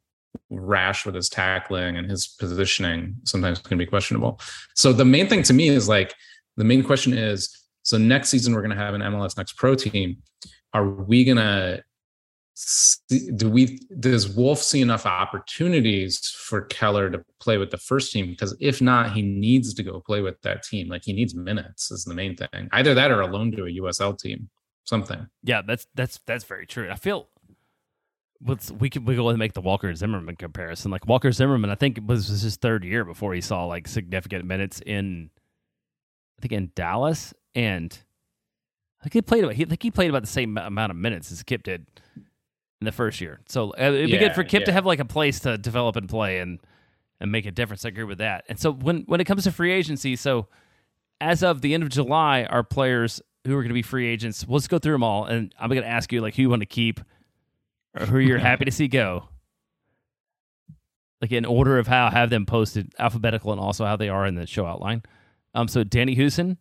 [0.50, 4.40] rash with his tackling and his positioning sometimes can be questionable.
[4.74, 6.14] So the main thing to me is like
[6.56, 7.57] the main question is
[7.88, 10.18] so next season we're going to have an MLS Next Pro team.
[10.74, 11.82] Are we going to
[13.34, 18.26] do we does Wolff see enough opportunities for Keller to play with the first team?
[18.26, 20.88] Because if not, he needs to go play with that team.
[20.88, 22.68] Like he needs minutes is the main thing.
[22.72, 24.50] Either that or a loan to a USL team.
[24.84, 25.26] Something.
[25.42, 26.90] Yeah, that's that's that's very true.
[26.90, 27.28] I feel
[28.44, 30.90] let's we could we go and make the Walker Zimmerman comparison.
[30.90, 33.88] Like Walker Zimmerman, I think it was, was his third year before he saw like
[33.88, 35.30] significant minutes in
[36.38, 37.96] I think in Dallas and
[39.00, 41.32] I think he played about he think he played about the same amount of minutes
[41.32, 41.86] as Kipp did.
[42.16, 43.40] in the first year.
[43.48, 45.96] So uh, it'd be Yeah, good for Kipp to have like a place to develop
[45.96, 46.60] and play and
[47.20, 47.84] and make a difference.
[47.84, 48.44] I agree with that.
[48.48, 50.46] And so when when it comes to free agency, so
[51.20, 54.44] as of the end of July, our players who are going to be free agents,
[54.48, 56.60] let's go through them all, and I'm going to ask you like who you want
[56.60, 57.00] to keep
[57.98, 59.28] or who you're happy to see go.
[61.20, 64.24] Like in order of how I have them posted, alphabetical, and also how they are
[64.24, 65.02] in the show outline.
[65.54, 66.56] Um, so Danny Hoesen,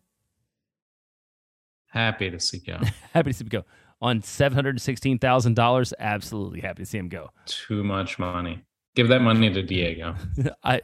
[1.90, 2.78] Happy to see go.
[3.14, 3.64] happy to see him go
[4.00, 5.94] on seven hundred sixteen thousand dollars.
[5.98, 7.30] Absolutely happy to see him go.
[7.46, 8.62] Too much money.
[8.94, 10.14] Give that money to Diego.
[10.62, 10.82] I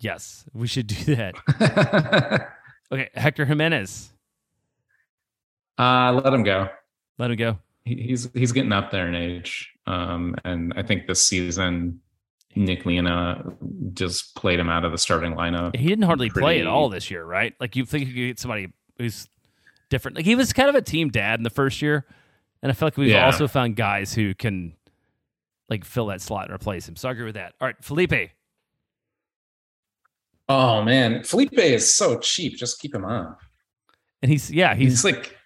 [0.00, 2.50] yes, we should do that.
[2.92, 4.12] Okay, Hector Jimenez,
[5.78, 6.68] uh, let him go.
[7.18, 7.58] let him go.
[7.84, 12.00] He, he's he's getting up there in age, um, and I think this season
[12.56, 13.54] Nick Lima
[13.92, 15.74] just played him out of the starting lineup.
[15.76, 17.54] He didn't hardly play at all this year, right?
[17.60, 19.28] Like you think you could get somebody who's
[19.90, 20.16] different.
[20.16, 22.06] Like he was kind of a team dad in the first year,
[22.62, 23.26] and I feel like we've Yeah.
[23.26, 24.74] also found guys who can
[25.68, 26.96] like fill that slot and replace him.
[26.96, 27.54] So I agree with that.
[27.60, 28.30] All right, Felipe.
[30.48, 32.56] Oh man, Felipe is so cheap.
[32.56, 33.34] Just keep him on.
[34.22, 35.36] And he's yeah, he's He's like,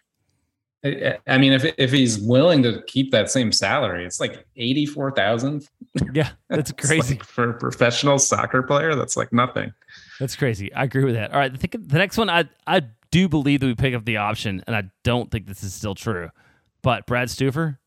[0.85, 4.87] I I mean, if if he's willing to keep that same salary, it's like eighty
[4.87, 5.66] four thousand.
[6.12, 7.16] yeah, that's crazy.
[7.22, 8.95] for a professional soccer player.
[8.95, 9.72] That's like nothing.
[10.20, 10.72] That's crazy.
[10.74, 11.33] I agree with that.
[11.33, 14.18] All right, the, the next one, I I do believe that we pick up the
[14.18, 16.31] option, and I don't think this is still true.
[16.83, 17.79] But Brad Stuver.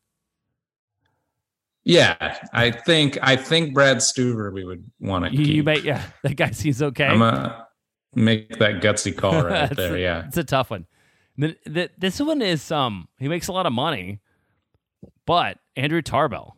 [1.84, 5.54] Yeah, I think I think Brad Stuver we would want to you, keep.
[5.56, 7.06] you may yeah, that guy seems okay.
[7.06, 7.66] I'm gonna
[8.14, 9.96] make that gutsy call right there.
[9.96, 10.26] a- Yeah.
[10.26, 10.86] it's a tough one.
[11.36, 14.20] The, the, this one is um he makes a lot of money,
[15.26, 16.56] but Andrew Tarbell.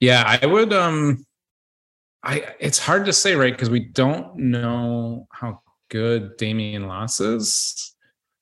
[0.00, 1.24] Yeah, I would um
[2.22, 3.52] I it's hard to say, right?
[3.52, 7.94] Because we don't know how good Damian Las is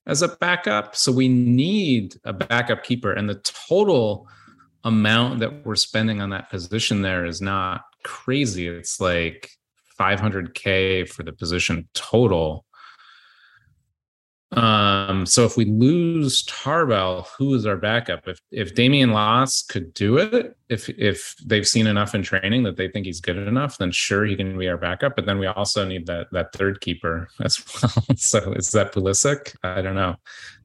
[0.07, 0.97] as a backup.
[0.97, 3.13] So we need a backup keeper.
[3.13, 4.29] And the total
[4.85, 8.69] amount that we're spending on that position there is not crazy.
[8.69, 9.51] It's like
[9.99, 12.67] 500k for the position total.
[14.57, 18.27] Um, so if we lose Tarbell, who is our backup?
[18.29, 22.77] If if Damian Las could do it, if if they've seen enough in training that
[22.77, 25.17] they think he's good enough, then sure he can be our backup.
[25.17, 28.05] But then we also need that that third keeper as well.
[28.17, 29.57] so is that Pulisic?
[29.63, 30.17] I don't know.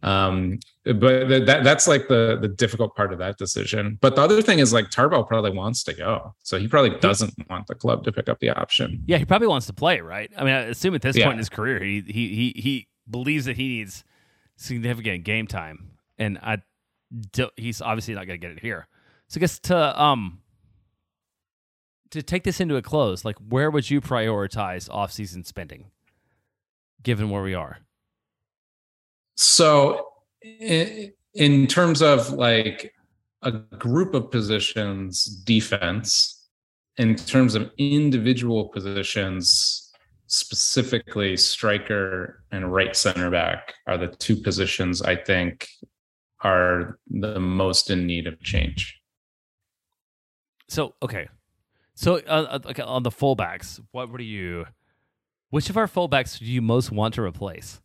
[0.01, 3.97] Um, but th- that that's like the the difficult part of that decision.
[4.01, 7.33] But the other thing is like Tarbell probably wants to go, so he probably doesn't
[7.49, 9.03] want the club to pick up the option.
[9.07, 10.31] Yeah, he probably wants to play, right?
[10.37, 11.25] I mean, I assume at this Yeah.
[11.25, 14.03] point in his career, he he he he believes that he needs
[14.55, 16.59] significant game time, and I
[17.31, 18.87] do, he's obviously not going to get it here.
[19.27, 20.41] So I guess to um
[22.11, 25.91] to take this into a close, like where would you prioritize off-season spending,
[27.03, 27.77] given where we are?
[29.35, 30.07] So,
[30.41, 32.93] in, in terms of like
[33.43, 36.47] a group of positions, defense,
[36.97, 39.88] in terms of individual positions,
[40.29, 45.67] specifically striker and right center back are the two positions I think
[46.41, 48.99] are the most in need of change.
[50.69, 51.27] So okay,
[51.95, 54.65] so uh, uh, okay, on the fullbacks, what do you?
[55.49, 57.81] Which of our fullbacks do you most want to replace?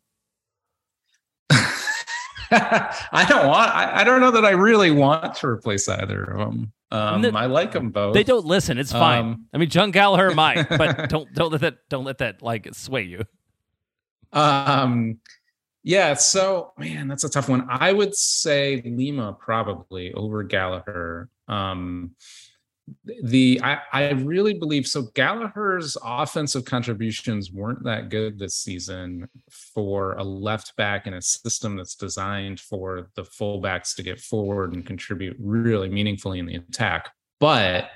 [1.50, 3.74] I don't want.
[3.74, 6.72] I, I don't know that I really want to replace either of them.
[6.94, 8.14] Um, The- I like them both.
[8.14, 8.78] They don't listen.
[8.78, 9.24] It's fine.
[9.24, 12.68] Um, I mean, Jon Gallagher might, but don't don't let that don't let that like
[12.72, 13.24] sway you.
[14.32, 15.18] Um,
[15.82, 16.14] yeah.
[16.14, 17.66] So, man, that's a tough one.
[17.68, 21.28] I would say Lima probably over Gallagher.
[21.48, 22.12] Um,
[23.22, 25.02] the I, I really believe so.
[25.14, 29.28] Gallagher's offensive contributions weren't that good this season
[29.74, 34.74] for a left back in a system that's designed for the fullbacks to get forward
[34.74, 37.10] and contribute really meaningfully in the attack.
[37.40, 37.88] But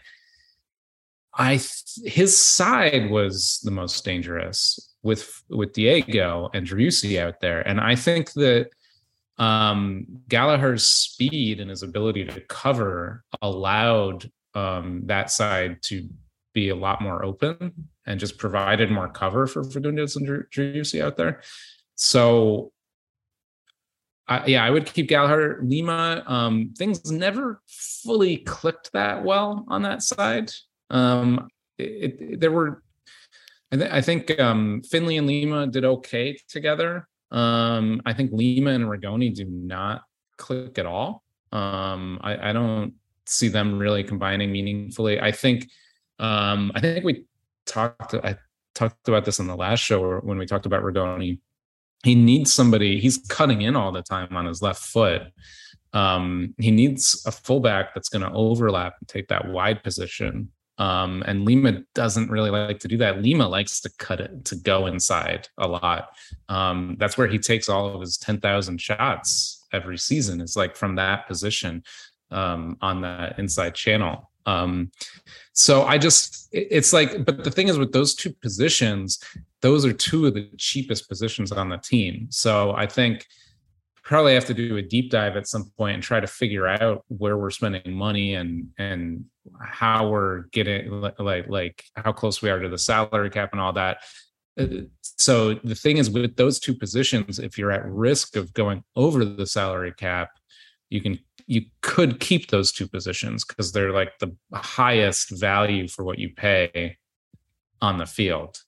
[1.35, 1.61] I
[2.05, 7.95] his side was the most dangerous with with Diego and Driussi out there, and I
[7.95, 8.71] think that
[9.39, 16.09] um, Gallagher's speed and his ability to cover allowed um, that side to
[16.55, 17.73] be a lot more open
[18.07, 21.43] and just provided more cover for Fagundez and Driussi out there.
[21.95, 22.73] So.
[24.31, 25.59] I, yeah, I would keep Gallagher.
[25.63, 30.51] Lima, um, things never fully clicked that well on that side.
[30.91, 31.49] Um,
[31.79, 32.83] it, it- there were,
[33.73, 37.09] I, th- I think um, Finlay and Lima did okay together.
[37.31, 40.03] Um, I think Lima and Rigoni do not
[40.37, 41.25] click at all.
[41.51, 42.93] Um, I, I don't
[43.29, 45.21] see them really combining meaningfully.
[45.21, 45.69] I think,
[46.19, 47.25] um, I think we
[47.67, 48.15] talked.
[48.15, 48.37] I
[48.75, 51.39] talked about this in the last show when we talked about Rigoni.
[52.05, 53.01] He needs somebody.
[53.01, 55.23] He's cutting in all the time on his left foot.
[55.93, 60.51] Um, he needs a fullback that's going to overlap and take that wide position.
[60.79, 63.21] Um, and Lima doesn't really like to do that.
[63.21, 66.11] Lima likes to cut it to go inside a lot.
[66.49, 70.95] Um, that's where he takes all of his 10,000 shots every season, is like from
[70.95, 71.83] that position
[72.31, 74.31] um, on that inside channel.
[74.47, 74.91] Um,
[75.53, 79.23] so I just, it's like, but the thing is with those two positions,
[79.61, 82.29] those are two of the cheapest positions on the team.
[82.31, 83.27] So I think
[84.09, 87.05] probably have to do a deep dive at some point and try to figure out
[87.09, 89.23] where we're spending money and and
[89.61, 93.75] how we're getting like like how close we are to the salary cap and all
[93.75, 93.99] that
[94.59, 94.67] uh,
[95.03, 99.27] so the thing is with those two positions if you're at risk of going over
[99.27, 100.31] the salary cap
[100.91, 106.05] you can you could keep those two positions because they're like the highest value for
[106.05, 106.97] what you pay
[107.81, 108.61] on the field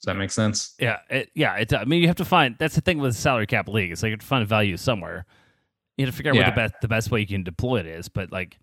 [0.00, 0.74] does that make sense?
[0.78, 1.56] Yeah, it, yeah.
[1.56, 2.56] It, I mean, you have to find.
[2.58, 3.92] That's the thing with the salary cap league.
[3.92, 5.26] It's like you have to find a value somewhere.
[5.98, 6.46] You have to figure out yeah.
[6.46, 8.08] what the best the best way you can deploy it is.
[8.08, 8.58] But like,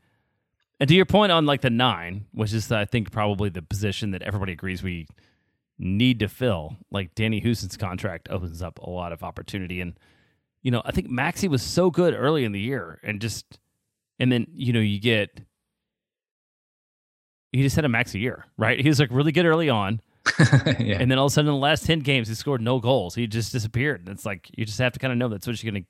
[0.80, 4.12] and to your point on like the nine, which is I think probably the position
[4.12, 5.06] that everybody agrees we
[5.78, 6.78] need to fill.
[6.90, 9.94] Like Danny Hoesen's contract opens up a lot of opportunity, and
[10.68, 13.60] you know I think Maxi was so good early in the year, and just
[14.20, 15.40] and then you know you get
[17.54, 18.80] he just had a max a year, right?
[18.80, 20.02] He was like really good early on
[20.80, 20.98] yeah.
[21.00, 23.16] And then all of a sudden, in the last ten games, he scored no goals.
[23.16, 24.02] He just disappeared.
[24.02, 25.86] And it's like you just have to kind of know that's what you're gonna,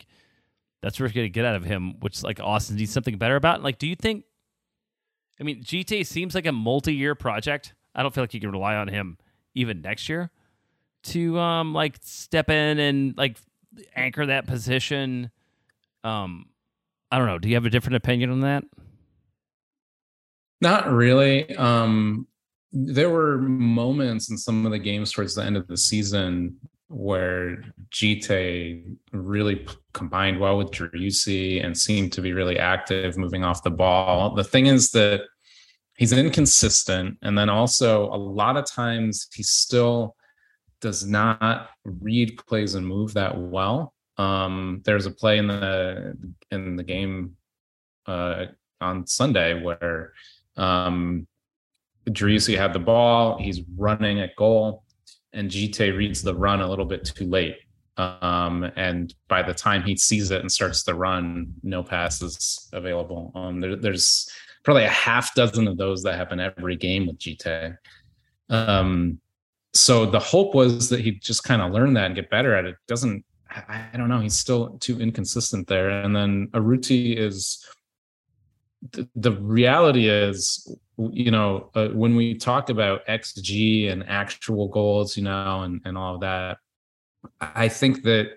[0.81, 1.99] that's what you're gonna get out of him.
[1.99, 3.63] Which like Austin needs something better about.
[3.63, 4.25] Like, do you think?
[5.39, 7.73] I mean, Djitté seems like a multi-year project.
[7.93, 9.17] I don't feel like you can rely on him
[9.53, 10.29] even next year
[11.03, 13.37] to um like step in and like
[13.95, 15.31] anchor that position.
[16.03, 16.45] Um,
[17.11, 17.39] I don't know.
[17.39, 18.63] Do you have a different opinion on that?
[20.61, 21.55] Not really.
[21.55, 22.27] Um,
[22.71, 26.57] there were moments in some of the games towards the end of the season
[26.89, 33.63] where Djitté really combined well with Driussi and seemed to be really active moving off
[33.63, 34.35] the ball.
[34.35, 35.23] The thing is that
[35.97, 37.17] he's inconsistent.
[37.21, 40.15] And then also a lot of times he still
[40.81, 43.93] does not read plays and move that well.
[44.17, 46.17] Um, there's a play in the
[46.51, 47.35] in the game
[48.05, 48.45] uh,
[48.81, 50.13] on Sunday where
[50.55, 51.27] um,
[52.05, 53.37] had the ball.
[53.37, 54.83] He's running at goal,
[55.33, 57.57] and Djitté reads the run a little bit too late.
[57.97, 62.69] Um, and by the time he sees it and starts the run, no pass is
[62.71, 63.31] available.
[63.33, 64.29] Um, there, there's
[64.63, 67.75] probably a half dozen of those that happen every game with Djitté.
[68.49, 69.19] Um,
[69.73, 72.65] so the hope was that he'd just kind of learn that and get better at
[72.65, 72.75] it.
[72.87, 74.19] Doesn't I, don't know.
[74.19, 75.89] He's still too inconsistent there.
[75.89, 77.65] And then Urruti is
[79.15, 85.23] the, reality is you know, uh, when we talk about XG and actual goals, you
[85.23, 86.57] know, and, and all of that,
[87.39, 88.31] I think that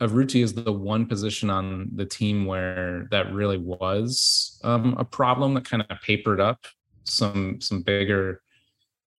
[0.00, 5.54] Urruti is the one position on the team where that really was um, a problem
[5.54, 6.66] that kind of papered up
[7.02, 8.42] some some bigger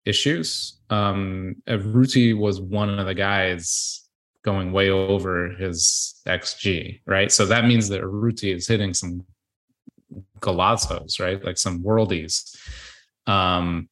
[0.09, 0.79] issues.
[0.91, 4.09] Um, Urruti was one of the guys
[4.43, 7.31] going way over his XG, right?
[7.31, 9.25] So that means that Urruti is hitting some
[10.41, 11.45] golazos, right?
[11.45, 12.57] Like some worldies.
[13.27, 13.89] Um,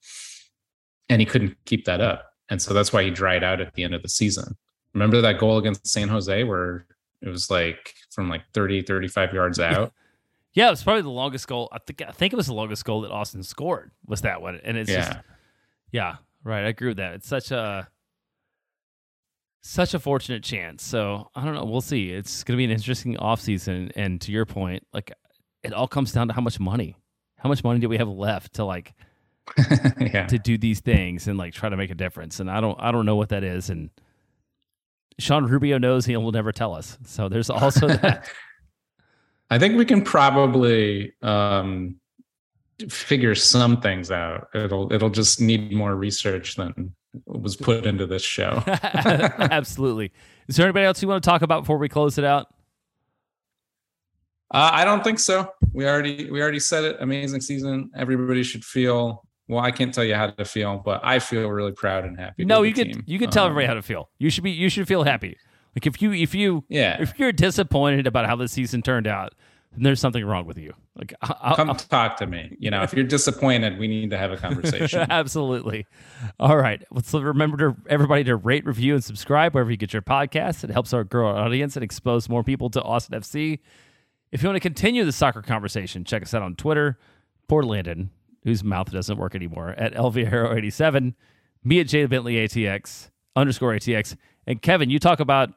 [1.08, 2.24] and he couldn't keep that up.
[2.48, 4.56] And so that's why he dried out at the end of the season.
[4.94, 6.86] Remember that goal against San Jose where
[7.20, 9.92] it was like from like 30, 35 yards out?
[10.54, 11.68] yeah, it was probably the longest goal.
[11.70, 14.58] I think I think it was the longest goal that Austin scored was that one.
[14.64, 14.96] And it's yeah.
[14.96, 15.18] just
[15.92, 16.64] Yeah, right.
[16.64, 17.14] I agree with that.
[17.14, 17.88] It's such a
[19.66, 20.84] such a fortunate chance.
[20.84, 21.64] So I don't know.
[21.64, 22.10] We'll see.
[22.10, 23.90] It's going to be an interesting offseason.
[23.96, 25.12] And to your point, like
[25.64, 26.96] it all comes down to how much money.
[27.38, 28.94] How much money do we have left to like
[30.00, 30.26] yeah.
[30.26, 32.40] to do these things and like try to make a difference?
[32.40, 33.68] And I don't I don't know what that is.
[33.68, 33.90] And
[35.18, 36.98] Sean Rubio knows he will never tell us.
[37.04, 38.28] So there's also that.
[39.50, 41.96] I think we can probably um,
[42.88, 44.48] figure some things out.
[44.54, 48.62] It'll it'll just need more research than was put into this show.
[48.66, 50.12] Absolutely.
[50.48, 52.48] Is there anybody else you want to talk about before we close it out?
[54.52, 55.50] Uh, I don't think so.
[55.72, 56.96] We already we already said it.
[57.00, 57.90] Amazing season.
[57.96, 59.24] Everybody should feel.
[59.48, 62.44] Well, I can't tell you how to feel, but I feel really proud and happy.
[62.44, 63.04] No, you could team.
[63.06, 64.10] you could tell um, everybody how to feel.
[64.18, 65.36] You should be you should feel happy.
[65.74, 69.34] Like if you if you yeah if you're disappointed about how the season turned out,
[69.76, 70.72] then there's something wrong with you.
[70.96, 72.56] Like I'll, come I'll, talk to me.
[72.58, 75.06] You know, if you're disappointed, we need to have a conversation.
[75.10, 75.86] Absolutely.
[76.40, 76.82] All right.
[76.90, 80.64] Let's remember to everybody to rate, review, and subscribe wherever you get your podcasts.
[80.64, 83.60] It helps our grow our audience and expose more people to Austin FC.
[84.32, 86.98] If you want to continue the soccer conversation, check us out on Twitter,
[87.48, 88.10] Port Landon,
[88.42, 91.14] whose mouth doesn't work anymore, at LVHero87,
[91.64, 94.16] me at J Bentley ATX, underscore ATX.
[94.46, 95.50] And Kevin, you talk about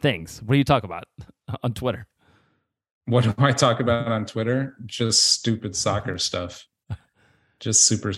[0.00, 0.40] things.
[0.42, 1.04] What do you talk about
[1.62, 2.07] on Twitter?
[3.08, 4.76] What do I talk about on Twitter?
[4.86, 6.66] Just stupid soccer stuff.
[7.60, 8.12] Just super,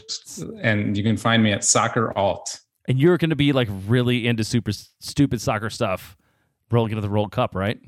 [0.61, 2.61] and you can find me at soccer alt.
[2.89, 6.17] And you're going to be like really into super stupid soccer stuff
[6.71, 7.79] rolling into the World Cup, right?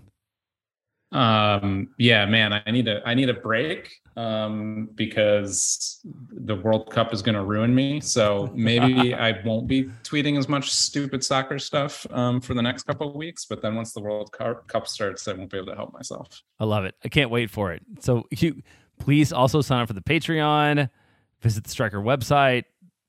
[1.11, 7.13] Um, yeah, man, I need a I need a break um, because the World Cup
[7.13, 8.01] is going to ruin me.
[8.01, 12.85] So maybe I won't be tweeting as much stupid soccer stuff um, for the next
[12.85, 13.45] couple of weeks.
[13.45, 16.43] But then once the World Cup starts, I won't be able to help myself.
[16.61, 16.95] I love it.
[17.05, 17.83] I can't wait for it.
[18.01, 18.63] So you
[18.99, 20.89] please also sign up for the Patreon.
[21.41, 22.65] Visit the Striker website,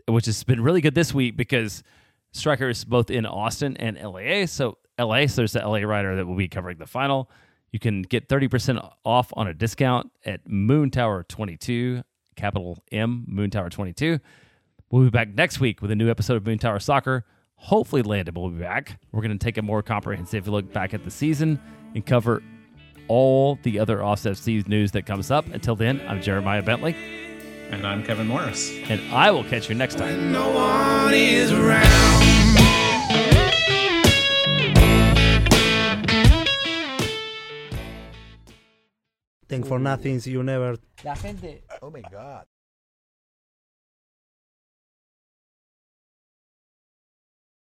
[0.07, 1.83] which has been really good this week because
[2.31, 4.47] Striker is both in Austin and LA.
[4.47, 7.29] So LA, so there's the LA writer that will be covering the final.
[7.73, 12.03] You can get 30% off on a discount at Moon Tower 22,
[12.35, 14.19] capital M, Moon Tower 22.
[14.91, 17.25] We'll be back next week with a new episode of Moon Tower Soccer.
[17.55, 18.99] Hopefully, Landon will be back.
[19.11, 21.59] We're going to take a more comprehensive look back at the season
[21.95, 22.43] and cover
[23.07, 25.47] all the other Off FC news that comes up.
[25.47, 26.95] Until then, I'm Jeremiah Bentley.
[27.71, 28.69] And I'm Kevin Morris.
[28.87, 30.31] And I will catch you next time.
[39.61, 41.63] Thank for nothing, you never La gente.
[41.81, 42.45] Oh my God.